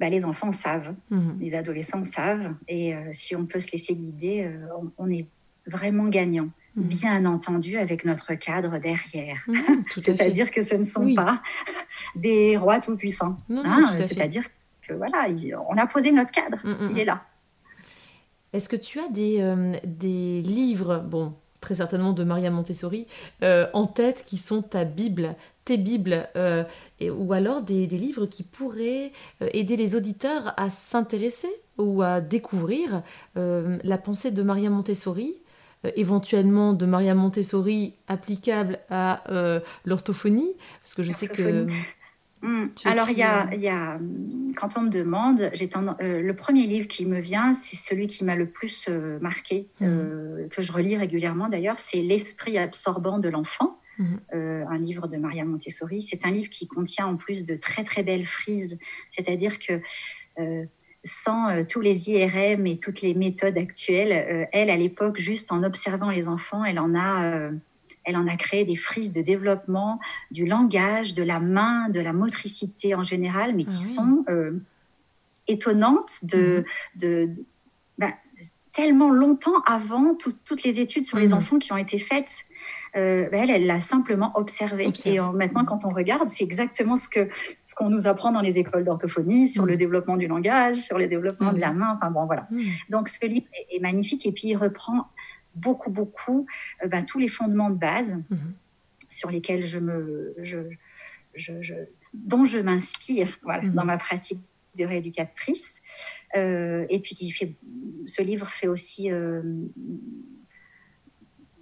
[0.00, 1.36] bah, les enfants savent, Mhm.
[1.40, 2.54] les adolescents savent.
[2.68, 5.26] Et euh, si on peut se laisser guider, euh, on, on est
[5.66, 6.48] vraiment gagnant.
[6.76, 6.84] Mhm.
[6.84, 9.44] Bien entendu, avec notre cadre derrière.
[9.98, 11.14] C'est-à-dire que ce ne sont Oui.
[11.14, 11.42] pas
[12.16, 13.36] des rois tout-puissants.
[13.50, 13.94] Hein.
[13.96, 14.02] tout.
[14.04, 14.44] C'est-à-dire
[14.82, 16.58] que voilà, il- on a posé notre cadre.
[16.90, 17.24] Il est là.
[18.52, 21.34] Est-ce que tu as des, euh, des livres, bon,
[21.68, 23.06] très certainement de Maria Montessori,
[23.42, 25.34] euh, en tête qui sont ta Bible,
[25.66, 26.64] tes Bibles, euh,
[27.02, 29.12] ou alors des, livres qui pourraient
[29.42, 33.02] euh, aider les auditeurs à s'intéresser ou à découvrir
[33.36, 35.36] la pensée de Maria Montessori,
[35.94, 39.22] éventuellement de Maria Montessori applicable à
[39.84, 40.50] l'orthophonie,
[40.82, 41.68] parce que je sais que...
[42.76, 46.36] Tu Alors, il y a, y a, hum, quand on me demande, j'ai euh, le
[46.36, 50.62] premier livre qui me vient, c'est celui qui m'a le plus euh, marqué, euh, que
[50.62, 53.78] je relis régulièrement d'ailleurs, c'est L'esprit absorbant de l'enfant,
[54.32, 56.02] euh, un livre de Maria Montessori.
[56.02, 58.78] C'est un livre qui contient en plus de très très belles frises,
[59.10, 59.80] c'est-à-dire que
[60.38, 60.64] euh,
[61.04, 65.50] sans euh, tous les IRM et toutes les méthodes actuelles, euh, elle, à l'époque, juste
[65.50, 67.24] en observant les enfants, elle en a...
[67.24, 67.50] euh,
[68.08, 70.00] elle en a créé des frises de développement
[70.30, 73.86] du langage, de la main, de la motricité en général, mais qui Ah oui.
[73.94, 74.52] sont euh,
[75.46, 76.64] étonnantes de,
[76.96, 77.00] Mhm.
[77.00, 77.30] de
[77.98, 78.12] ben,
[78.72, 81.34] tellement longtemps avant tout- toutes les études sur les Mhm.
[81.34, 82.44] enfants qui ont été faites.
[82.96, 84.90] Euh, ben, elle, elle l'a simplement observé.
[85.04, 87.28] Et maintenant, quand on regarde, c'est exactement ce que
[87.62, 89.68] ce qu'on nous apprend dans les écoles d'orthophonie sur Mhm.
[89.68, 91.96] le développement du langage, sur le développement de la main.
[92.00, 92.48] Enfin bon, voilà.
[92.88, 95.08] Donc ce livre est, est magnifique et puis il reprend
[95.54, 96.46] beaucoup, beaucoup
[96.82, 98.52] euh, ben, tous les fondements de base Mhm.
[99.08, 100.58] sur lesquels je me, je,
[101.34, 101.74] je, je-
[102.14, 103.74] dont je m'inspire voilà, Mhm.
[103.74, 104.40] dans ma pratique
[104.76, 105.80] de rééducatrice.
[106.34, 107.54] et puis qui fait,
[108.04, 109.10] ce livre fait aussi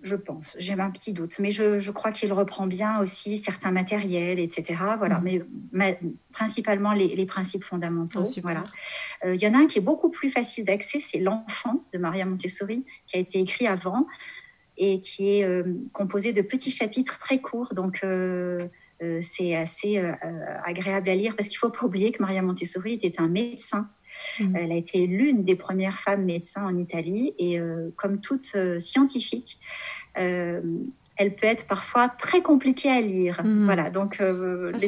[0.06, 0.56] je pense.
[0.58, 4.80] J'ai un petit doute, mais je, crois qu'il reprend bien aussi certains matériels, etc.
[4.98, 5.44] Voilà, mm.
[5.72, 6.00] mais,
[6.32, 8.24] principalement les, principes fondamentaux.
[8.24, 8.64] Ah, voilà.
[9.24, 11.98] Euh, il y en a un qui est beaucoup plus facile d'accès, c'est L'enfant de
[11.98, 14.06] Maria Montessori, qui a été écrit avant
[14.78, 17.72] et qui est euh, composé de petits chapitres très courts.
[17.74, 18.60] Donc, euh,
[19.20, 20.00] c'est assez
[20.64, 23.90] agréable à lire parce qu'il faut pas oublier que Maria Montessori était un médecin
[24.40, 24.56] mm.
[24.56, 27.58] Elle a été l'une des premières femmes médecins en Italie et
[27.96, 29.58] comme toute scientifique,
[30.18, 30.60] euh,
[31.18, 33.40] elle peut être parfois très compliquée à lire.
[33.42, 33.64] Mhm.
[33.64, 34.78] Voilà, donc euh, ah,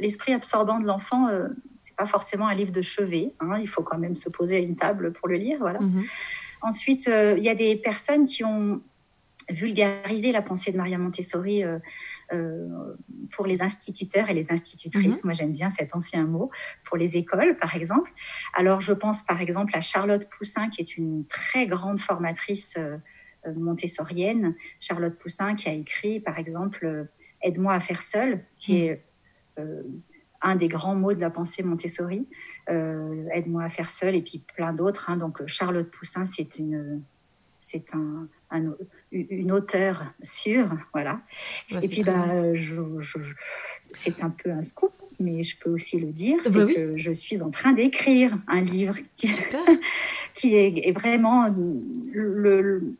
[0.00, 1.48] l'esprit, absorbant de l'enfant, ce euh,
[1.78, 3.34] c'est pas forcément un livre de chevet.
[3.40, 3.58] Hein.
[3.60, 5.58] il faut quand même se poser à une table pour le lire.
[5.60, 5.80] Voilà.
[5.80, 6.04] Mhm.
[6.62, 8.80] Ensuite, il y a des personnes qui ont
[9.50, 11.64] vulgarisé la pensée de Maria Montessori
[13.32, 15.22] pour les instituteurs et les institutrices.
[15.22, 15.22] Mhm.
[15.24, 16.50] Moi, j'aime bien cet ancien mot
[16.84, 18.10] pour les écoles, par exemple.
[18.54, 22.78] Alors, je pense par exemple à Charlotte Poussin, qui est une très grande formatrice
[23.46, 27.04] euh, montessorienne, Charlotte Poussin, qui a écrit, par exemple, euh,
[27.44, 28.84] Aide-moi à faire seul, qui mm.
[28.84, 29.04] est
[29.58, 29.82] euh,
[30.42, 32.28] un des grands mots de la pensée Montessori.
[32.68, 35.10] Aide-moi à faire seul, et puis plein d'autres.
[35.10, 35.16] Hein.
[35.16, 37.02] Donc, Charlotte Poussin, c'est une,
[37.58, 38.28] c'est un,
[39.12, 41.20] une auteure sûre, voilà.
[41.70, 42.26] et puis, bah,
[43.90, 47.12] c'est un peu un scoop, mais je peux aussi le dire, bah c'est que je
[47.12, 49.30] suis en train d'écrire un livre qui,
[50.34, 51.48] qui est, vraiment
[52.12, 52.94] le,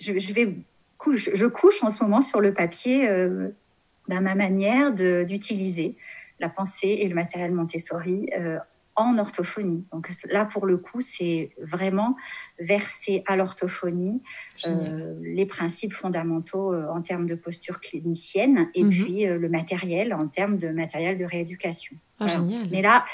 [0.00, 0.54] je, vais
[1.14, 3.48] je couche en ce moment sur le papier euh,
[4.08, 5.96] bah, ma manière d'utiliser
[6.40, 8.58] la pensée et le matériel Montessori euh,
[8.96, 9.84] en orthophonie.
[9.92, 12.16] Donc là, pour le coup, c'est vraiment
[12.60, 14.22] verser à l'orthophonie
[14.66, 18.90] euh, les principes fondamentaux en termes de posture clinicienne et mhm.
[18.90, 21.96] puis le matériel en termes de matériel de rééducation.
[22.20, 22.62] Ah, génial.
[22.72, 23.04] Mais là,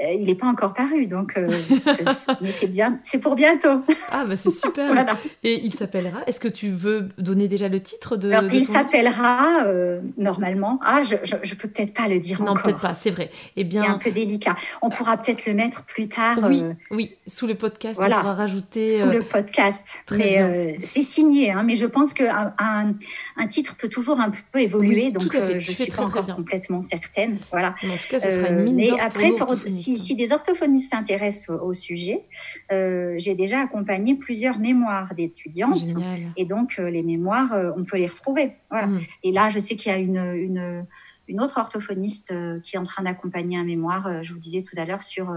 [0.00, 1.48] euh, il n'est pas encore paru, donc euh,
[2.40, 3.82] mais c'est bien, c'est pour bientôt.
[4.10, 4.92] Ah bah c'est super.
[5.44, 6.22] Et il s'appellera.
[6.26, 10.80] Est-ce que tu veux donner déjà le titre de Alors, Il s'appellera euh, normalement.
[10.84, 12.56] Ah, je, je, peux peut-être pas le dire non, encore.
[12.56, 12.94] Non, peut-être pas.
[12.94, 13.30] C'est vrai.
[13.54, 14.56] Eh bien, c'est un peu délicat.
[14.82, 16.38] On pourra peut-être le mettre plus tard.
[16.42, 17.96] Oui, oui, sous le podcast.
[17.96, 18.16] Voilà.
[18.16, 18.79] On pourra rajouter.
[18.88, 19.86] Sous le podcast.
[20.10, 22.94] Mais c'est signé, hein, mais je pense qu'un un,
[23.36, 27.38] un, titre peut toujours un peu évoluer, donc je suis pas encore complètement certaine.
[27.50, 27.74] Voilà.
[27.84, 31.50] en tout cas, ce sera une mine Mais après, pour, si si, des orthophonistes s'intéressent
[31.50, 32.24] au, sujet,
[32.72, 35.94] euh, j'ai déjà accompagné plusieurs mémoires d'étudiantes.
[36.36, 38.56] Et donc, euh, les mémoires, euh, on peut les retrouver.
[38.70, 38.98] Mmh.
[39.22, 40.86] Et là, je sais qu'il y a une,
[41.28, 44.84] une, autre orthophoniste qui est en train d'accompagner un mémoire, je vous disais tout à
[44.84, 45.32] l'heure, sur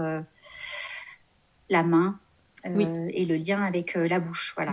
[1.70, 2.18] la main,
[2.66, 4.54] euh, et le lien avec euh, la bouche.
[4.56, 4.72] Voilà,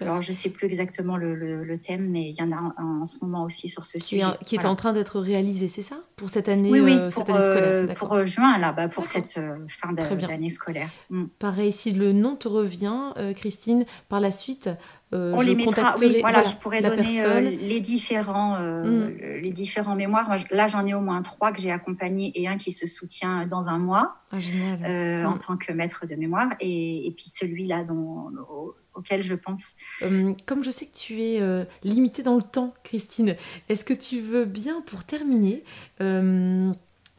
[0.00, 3.24] Alors, je ne sais plus exactement le, thème, mais il y en a en, ce
[3.24, 4.24] moment aussi sur ce sujet.
[4.44, 5.96] Qui est en train d'être réalisé, c'est ça?
[6.16, 10.50] Pour cette année, oui, euh, pour, scolaire Pour juin, là, bas pour cette fin d'année
[10.50, 10.90] scolaire.
[11.10, 11.24] Mm.
[11.38, 14.70] Pareil, si le nom te revient, Christine, par la suite,
[15.12, 15.94] euh, on les mettra.
[15.98, 19.40] Oui, voilà, je pourrais donner euh, les différents, euh, mm.
[19.42, 20.34] les différents mémoires.
[20.50, 23.68] là, j'en ai au moins trois que j'ai accompagnés et un qui se soutient dans
[23.68, 25.38] un mois ah, en mm.
[25.46, 27.84] tant que maître de mémoire et, puis celui-là
[28.94, 29.74] auquel je pense.
[30.46, 33.36] comme je sais que tu es limitée dans le temps, Christine,
[33.68, 35.62] est-ce que tu veux bien, pour terminer,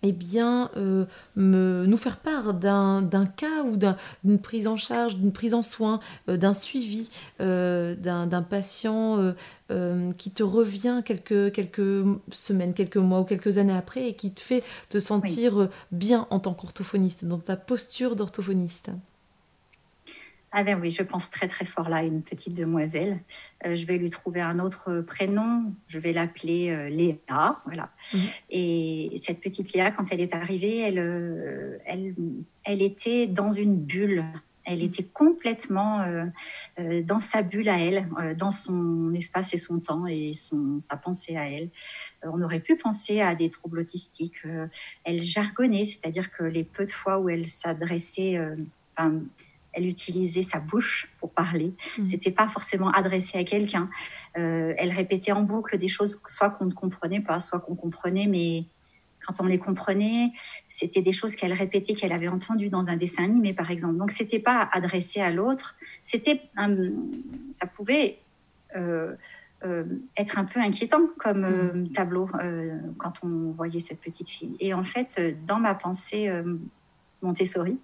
[0.04, 5.32] eh bien, euh, me, nous faire part d'un cas ou d'une prise en charge, d'une
[5.32, 7.10] prise en soin, euh, d'un suivi
[7.42, 9.34] euh, d'un patient
[10.18, 14.40] qui te revient quelques, quelques semaines, quelques mois ou quelques années après et qui te
[14.40, 18.92] fait te sentir bien en tant qu'orthophoniste, dans ta posture d'orthophoniste.
[20.56, 23.20] Ah ben oui, je pense très très fort là à une petite demoiselle.
[23.66, 25.74] Euh, je vais lui trouver un autre prénom.
[25.88, 27.90] Je vais l'appeler euh, Léa, voilà.
[28.14, 28.22] Mhm.
[28.52, 32.14] Et cette petite Léa, quand elle est arrivée, elle, euh, elle,
[32.66, 34.24] elle était dans une bulle.
[34.64, 34.86] Elle mhm.
[34.86, 36.06] était complètement
[36.78, 41.36] dans sa bulle à elle, dans son espace et son temps et son, sa pensée
[41.36, 41.70] à elle.
[42.22, 44.44] on aurait pu penser à des troubles autistiques.
[45.04, 48.40] elle jargonnait, c'est-à-dire que les peu de fois où elle s'adressait,
[49.74, 51.74] elle utilisait sa bouche pour parler.
[51.98, 52.06] Mmh.
[52.06, 53.90] C'était pas forcément adressé à quelqu'un.
[54.38, 58.28] Euh, elle répétait en boucle des choses, soit qu'on ne comprenait pas, soit qu'on comprenait,
[58.28, 58.66] mais
[59.26, 60.32] quand on les comprenait,
[60.68, 63.98] c'était des choses qu'elle répétait, qu'elle avait entendues dans un dessin animé, par exemple.
[63.98, 65.76] Donc, c'était pas adressé à l'autre.
[66.04, 66.42] C'était,
[67.52, 68.20] ça pouvait
[68.76, 69.16] euh,
[69.64, 69.86] euh,
[70.18, 71.92] être un peu inquiétant comme mmh.
[71.94, 72.30] tableau
[72.98, 74.58] quand on voyait cette petite fille.
[74.60, 76.30] Et en fait, dans ma pensée
[77.24, 77.78] Montessori,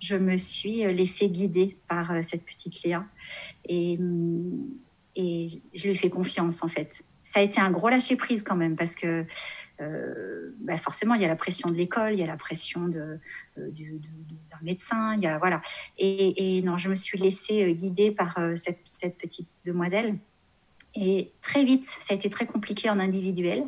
[0.00, 3.04] je me suis euh, laissée guider par euh, cette petite Léa
[3.68, 4.74] et, mm,
[5.16, 7.04] et je lui fais confiance en fait.
[7.22, 9.24] Ça a été un gros lâcher prise quand même parce que
[10.60, 13.18] ben forcément, il y a la pression de l'école, il y a la pression d'un
[14.60, 15.62] médecin, il y a, voilà.
[15.96, 20.18] Et, non, je me suis laissée guider par cette petite demoiselle.
[20.94, 23.64] Et très vite, ça a été très compliqué en individuel.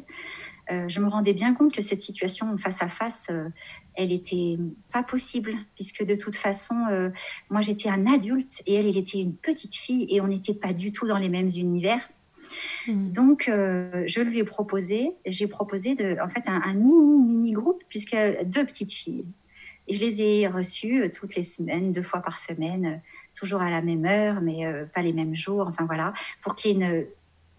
[0.73, 3.49] Euh, je me rendais bien compte que cette situation face à face, euh,
[3.95, 4.59] elle était
[4.93, 7.11] pas possible, puisque de toute façon, euh,
[7.51, 10.73] moi j'étais un adulte et elle, elle était une petite fille et on n'était pas
[10.73, 12.09] du tout dans les mêmes univers.
[12.87, 13.13] Hmm.
[13.13, 17.83] Donc, je lui ai proposé, j'ai proposé de, en fait un, un, mini mini groupe,
[17.89, 19.25] puisque deux petites filles.
[19.89, 23.01] Et je les ai reçues toutes les semaines, deux fois par semaine,
[23.35, 24.65] toujours à la même heure, mais
[24.95, 25.67] pas les mêmes jours.
[25.69, 26.13] Enfin voilà,
[26.43, 27.07] pour qu'il y ait une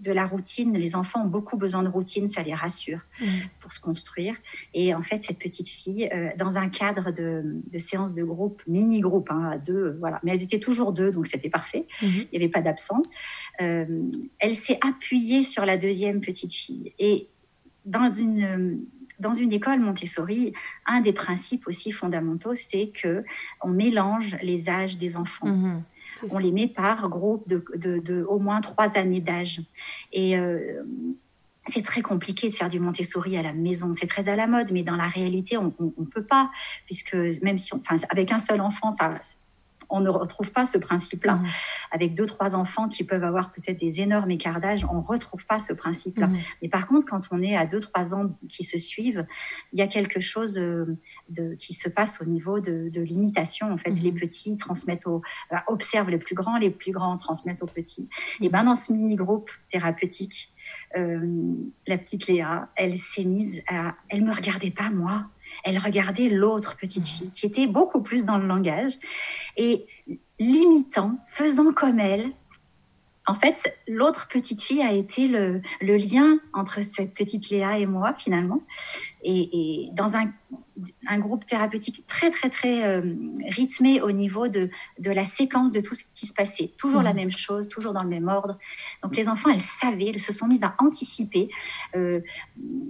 [0.04, 0.74] de la routine.
[0.74, 3.26] Les enfants ont beaucoup besoin de routine, ça les rassure mm.
[3.60, 4.36] pour se construire.
[4.74, 8.62] Et en fait, cette petite fille, euh, dans un cadre de, de séance de groupe,
[8.68, 11.88] mini-groupe, hein, à deux, voilà, mais elles étaient toujours deux, donc c'était parfait.
[12.02, 12.28] Mm-hmm.
[12.32, 13.02] Il n'y avait pas d'absent.
[13.62, 13.86] Euh,
[14.40, 16.94] elle s'est appuyée sur la deuxième petite fille.
[17.00, 17.30] Et
[17.86, 18.86] dans une
[19.20, 20.54] dans une école Montessori,
[20.86, 23.24] un des principes aussi fondamentaux, c'est que
[23.62, 25.48] on mélange les âges des enfants.
[25.48, 25.82] Mm-hmm
[26.32, 29.62] on les met par groupe de, au moins trois années d'âge.
[30.12, 30.84] Et euh,
[31.68, 33.94] c'est très compliqué de faire du Montessori à la maison.
[33.94, 36.52] C'est très à la mode, mais dans la réalité, on ne peut pas,
[36.86, 39.14] puisque même si, enfin, avec un seul enfant, ça,
[39.94, 41.36] on ne retrouve pas ce principe-là.
[41.36, 41.48] Mmh.
[41.92, 45.46] Avec deux, trois enfants qui peuvent avoir peut-être des énormes écarts d'âge, on ne retrouve
[45.46, 46.28] pas ce principe-là.
[46.28, 46.38] Mmh.
[46.62, 49.26] Mais par contre, quand on est à deux, trois ans qui se suivent,
[49.72, 50.98] il y a quelque chose euh,
[51.30, 53.72] de, qui se passe au niveau de, l'imitation.
[53.72, 54.04] En fait, mmh.
[54.04, 55.22] les petits transmettent aux,
[55.52, 58.10] euh, observent les plus grands, les plus grands transmettent aux petits.
[58.42, 60.54] Et ben dans ce mini-groupe thérapeutique,
[60.98, 61.56] euh,
[61.88, 65.26] la petite Léa, elle s'est mise à, elle me regardait pas moi,
[65.64, 68.94] elle regardait l'autre petite fille qui était beaucoup plus dans le langage
[69.58, 69.86] et
[70.40, 72.32] limitant, faisant comme elle.
[73.26, 78.14] En fait, l'autre petite fille a été le, lien entre cette petite Léa et moi,
[78.18, 78.62] finalement.
[79.24, 80.30] Et, dans un,
[81.20, 83.16] groupe thérapeutique très, très, très euh,
[83.48, 84.70] rythmé au niveau de,
[85.06, 86.72] la séquence de tout ce qui se passait.
[86.78, 87.16] Toujours la mmh.
[87.16, 88.58] même chose, toujours dans le même ordre.
[89.04, 91.48] Donc les enfants, elles savaient, elles se sont mises à anticiper.
[91.96, 92.20] Euh,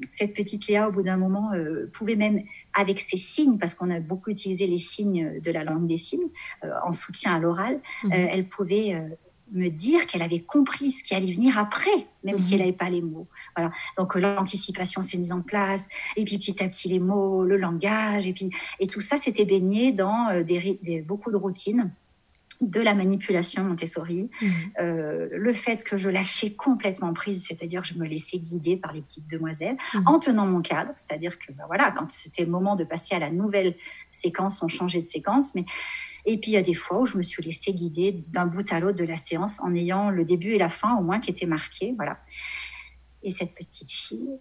[0.09, 2.41] cette petite Léa, au bout d'un moment, euh, pouvait même
[2.73, 6.29] avec ses signes, parce qu'on a beaucoup utilisé les signes de la langue des signes
[6.83, 8.95] en soutien à l'oral, euh, elle pouvait
[9.53, 12.53] me dire qu'elle avait compris ce qui allait venir après, même si mhm.
[12.53, 13.27] elle n'avait pas les mots.
[13.55, 13.71] Voilà.
[13.97, 18.27] Donc l'anticipation s'est mise en place, et puis petit à petit les mots, le langage,
[18.27, 18.49] et puis
[18.79, 21.91] et tout ça s'était baigné dans des, beaucoup de routines
[22.61, 24.47] de la manipulation Montessori, mmh.
[24.79, 28.93] euh, le fait que je lâchais complètement prise, c'est-à-dire que je me laissais guider par
[28.93, 29.99] les petites demoiselles mmh.
[30.05, 33.19] en tenant mon cadre, c'est-à-dire que bah voilà, quand c'était le moment de passer à
[33.19, 33.75] la nouvelle
[34.11, 35.65] séquence, on changeait de séquence, mais
[36.25, 38.71] et puis il y a des fois où je me suis laissée guider d'un bout
[38.71, 41.29] à l'autre de la séance en ayant le début et la fin au moins qui
[41.29, 42.19] étaient marqués, voilà.
[43.23, 44.39] Et cette petite fille,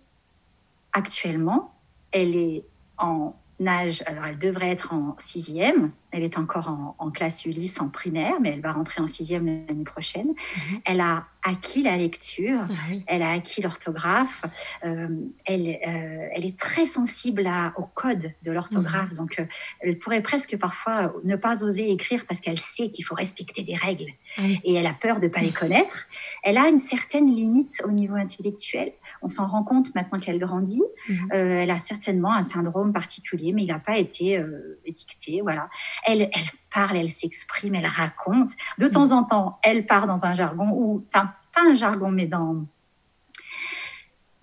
[0.92, 1.80] actuellement,
[2.12, 2.64] elle est
[2.98, 3.36] en
[3.68, 8.50] alors elle devrait être en sixième, elle est encore en, classe Ulysse en primaire, mais
[8.50, 10.28] elle va rentrer en sixième l'année prochaine.
[10.28, 10.80] Mhm.
[10.84, 14.44] Elle a acquis la lecture, ah elle a acquis l'orthographe,
[14.84, 15.08] euh,
[15.44, 19.16] elle, euh, elle est très sensible à, au code de l'orthographe, mhm.
[19.16, 19.44] donc euh,
[19.80, 23.74] elle pourrait presque parfois ne pas oser écrire parce qu'elle sait qu'il faut respecter des
[23.74, 26.06] règles ah et elle a peur de ne pas les connaître.
[26.42, 28.92] Elle a une certaine limite au niveau intellectuel.
[29.22, 30.82] On s'en rend compte maintenant qu'elle grandit.
[31.08, 31.28] Mhm.
[31.32, 34.42] elle a certainement un syndrome particulier, mais il n'a pas été
[34.84, 35.40] étiqueté.
[35.42, 35.68] Voilà.
[36.06, 38.52] Elle, elle parle, elle s'exprime, elle raconte.
[38.78, 42.26] De temps en temps, elle part dans un jargon, ou enfin, pas un jargon, mais
[42.26, 42.66] dans.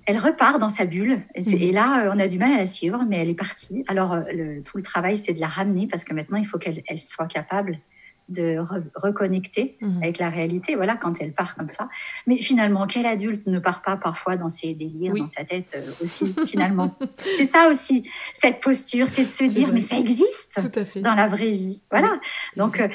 [0.05, 1.21] Elle repart dans sa bulle.
[1.35, 1.73] Et, mhm.
[1.73, 3.83] là, euh, on a du mal à la suivre, mais elle est partie.
[3.87, 6.81] Alors, euh, tout le travail, c'est de la ramener parce que maintenant, il faut qu'elle
[6.97, 7.79] soit capable
[8.29, 8.57] de
[8.95, 10.03] reconnecter mhm.
[10.03, 11.89] avec la réalité, voilà, quand elle part comme ça.
[12.27, 16.03] Mais finalement, quel adulte ne part pas parfois dans ses délires, dans sa tête euh,
[16.03, 16.95] aussi, finalement?
[17.37, 20.59] C'est ça aussi, cette posture, c'est de se dire, mais ça existe
[21.01, 21.81] dans la vraie vie.
[21.91, 22.19] Voilà.
[22.55, 22.87] Donc, euh,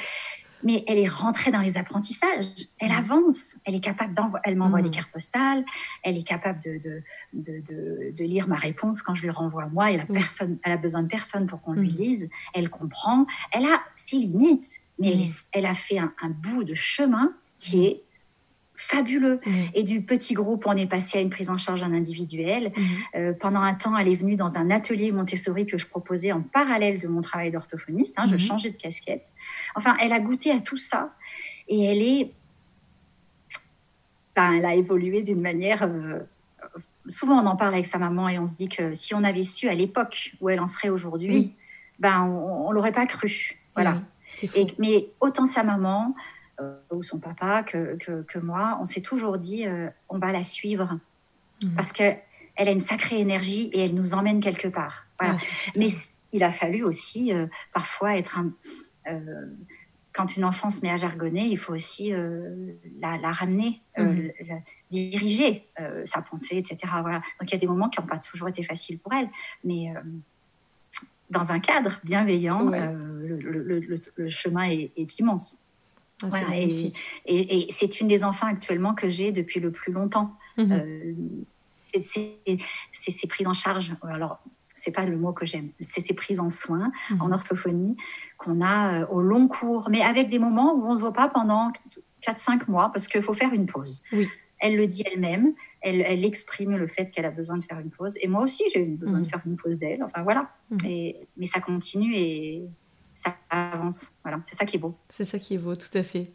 [0.64, 2.46] mais elle est rentrée dans les apprentissages,
[2.78, 2.96] elle mhm.
[2.96, 4.14] avance, elle est capable
[4.44, 4.94] elle m'envoie des mhm.
[4.94, 5.64] cartes postales,
[6.02, 7.02] elle est capable de, de,
[7.34, 10.76] de, de, lire ma réponse quand je lui renvoie moi, elle a, personne, elle a
[10.76, 15.14] besoin de personne pour qu'on lui lise, elle comprend, elle a ses limites, mais
[15.52, 18.02] elle, a fait un, bout de chemin qui est
[18.76, 19.40] fabuleux.
[19.74, 22.72] Et du petit groupe, on est passé à une prise en charge en individuel.
[23.14, 26.42] Euh, pendant un temps, elle est venue dans un atelier Montessori que je proposais en
[26.42, 28.14] parallèle de mon travail d'orthophoniste.
[28.18, 29.32] Hein, je changeais de casquette.
[29.74, 31.14] Enfin, elle a goûté à tout ça
[31.68, 32.32] et elle est...
[34.36, 35.84] Ben, elle a évolué d'une manière...
[35.84, 36.18] Euh,
[37.06, 39.44] souvent, on en parle avec sa maman et on se dit que si on avait
[39.44, 41.54] su à l'époque où elle en serait aujourd'hui,
[42.00, 43.60] ben, on ne l'aurait pas cru.
[43.74, 44.02] Voilà
[44.78, 46.14] mais autant sa maman
[46.60, 50.44] euh, ou son papa que, que, moi, on s'est toujours dit, euh, on va la
[50.44, 51.00] suivre.
[51.64, 51.74] Mhm.
[51.74, 52.12] Parce que
[52.56, 55.06] elle a une sacrée énergie et elle nous emmène quelque part.
[55.18, 55.36] Voilà.
[55.74, 55.88] Mais
[56.30, 58.52] il a fallu aussi euh, parfois être un.
[60.12, 62.12] Quand une enfant se met à jargonner, il faut aussi
[63.00, 64.30] la, ramener, mhm.
[64.88, 65.68] diriger
[66.04, 66.78] sa pensée, etc.
[67.02, 67.20] Voilà.
[67.40, 69.28] Donc il y a des moments qui n'ont pas toujours été faciles pour elle,
[69.64, 69.92] mais
[71.30, 75.56] dans un cadre bienveillant, le, chemin est, immense.
[76.32, 76.40] Ah,
[77.26, 80.36] et, c'est une des enfants actuellement que j'ai depuis le plus longtemps.
[80.56, 81.44] Mhm.
[81.92, 83.92] c'est ces prises en charge.
[84.02, 84.40] Alors,
[84.74, 87.22] c'est pas le mot que j'aime, c'est ces prises en soins mhm.
[87.22, 87.96] en orthophonie
[88.36, 91.12] qu'on a euh, au long cours, mais avec des moments où on ne se voit
[91.12, 91.72] pas pendant
[92.22, 94.02] 4-5 mois parce qu'il faut faire une pause.
[94.58, 95.54] Elle le dit elle-même,
[95.84, 98.14] elle, exprime le fait qu'elle a besoin de faire une pause.
[98.20, 99.30] Et moi aussi, j'ai eu besoin de mhm.
[99.30, 100.02] faire une pause d'elle.
[100.02, 100.50] Enfin voilà.
[100.86, 102.62] Et, mais ça continue et
[103.14, 104.12] ça avance.
[104.22, 104.94] Voilà, c'est ça qui est beau.
[105.08, 106.32] C'est ça qui est beau, tout à fait.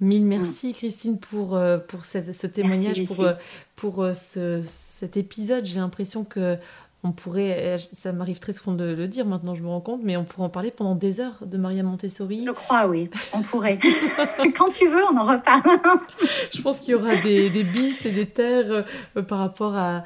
[0.00, 3.34] Mille merci Christine pour, euh, pour ce témoignage, pour, euh,
[3.76, 5.66] pour ce, cet épisode.
[5.66, 6.56] J'ai l'impression que
[7.04, 10.16] on pourrait, ça m'arrive très souvent de le dire maintenant, je me rends compte, mais
[10.16, 12.44] on pourrait en parler pendant des heures de Maria Montessori.
[12.46, 13.78] Je crois, oui, on pourrait.
[14.56, 15.62] Quand tu veux, on en reparle.
[16.52, 18.86] je pense qu'il y aura des, bis et des terres
[19.16, 20.02] euh, par rapport à,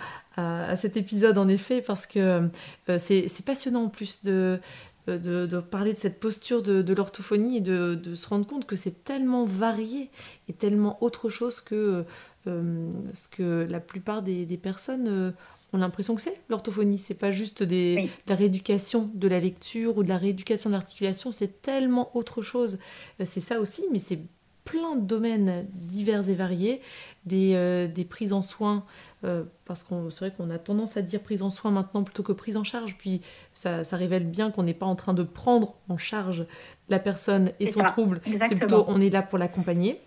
[0.77, 2.49] cet épisode, en effet, parce que
[2.89, 4.61] euh, c'est passionnant en plus de,
[5.09, 9.45] de, parler de cette posture de, l'orthophonie et de, se rendre compte que c'est tellement
[9.45, 10.11] varié
[10.49, 12.05] et tellement autre chose que
[12.47, 15.35] euh, ce que la plupart des, des personnes
[15.73, 16.99] on a l'impression que c'est l'orthophonie.
[16.99, 20.75] C'est pas juste des, de la rééducation de la lecture ou de la rééducation de
[20.75, 22.79] l'articulation, c'est tellement autre chose.
[23.21, 24.21] Euh, c'est ça aussi, mais c'est
[24.65, 26.83] plein de domaines divers et variés,
[27.25, 28.85] des, euh, prises en soins,
[29.25, 32.23] euh, parce que c'est vrai qu'on a tendance à dire prise en soins maintenant plutôt
[32.23, 33.23] que prise en charge, puis
[33.55, 36.47] ça, révèle bien qu'on n'est pas en train de prendre en charge
[36.91, 40.01] la personne et son trouble, c'est plutôt on est là pour l'accompagner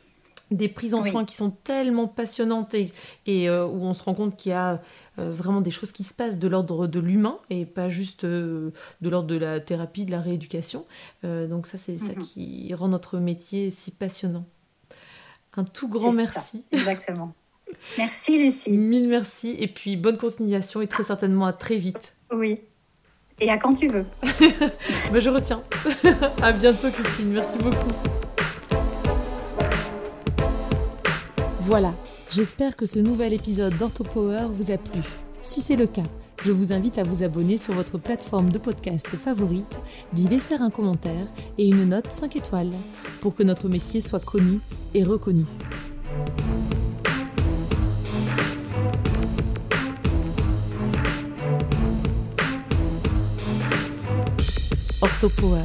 [0.51, 2.75] des prises en soins qui sont tellement passionnantes
[3.25, 4.81] et, où on se rend compte qu'il y a
[5.19, 8.71] euh, vraiment des choses qui se passent de l'ordre de l'humain et pas juste euh,
[9.01, 10.85] de l'ordre de la thérapie, de la rééducation.
[11.25, 12.23] Euh, donc ça, c'est ça mhm.
[12.23, 14.45] qui rend notre métier si passionnant.
[15.57, 16.63] Un tout grand merci.
[16.71, 17.33] exactement.
[17.97, 18.71] Merci Lucie.
[18.77, 22.13] Mille merci et puis bonne continuation et très certainement à très vite.
[22.33, 22.61] Oui.
[23.41, 24.05] Et à quand tu veux.
[25.11, 25.61] Ben, je retiens.
[26.41, 27.33] à bientôt Christine.
[27.33, 28.30] Merci beaucoup.
[31.71, 31.93] Voilà,
[32.29, 34.99] J'espère que ce nouvel épisode d'OrthoPower vous a plu.
[35.39, 36.03] Si c'est le cas,
[36.43, 39.79] je vous invite à vous abonner sur votre plateforme de podcast favorite,
[40.11, 42.73] d'y laisser un commentaire et une note 5 étoiles
[43.21, 44.59] pour que notre métier soit connu
[44.93, 45.45] et reconnu.
[55.01, 55.63] OrthoPower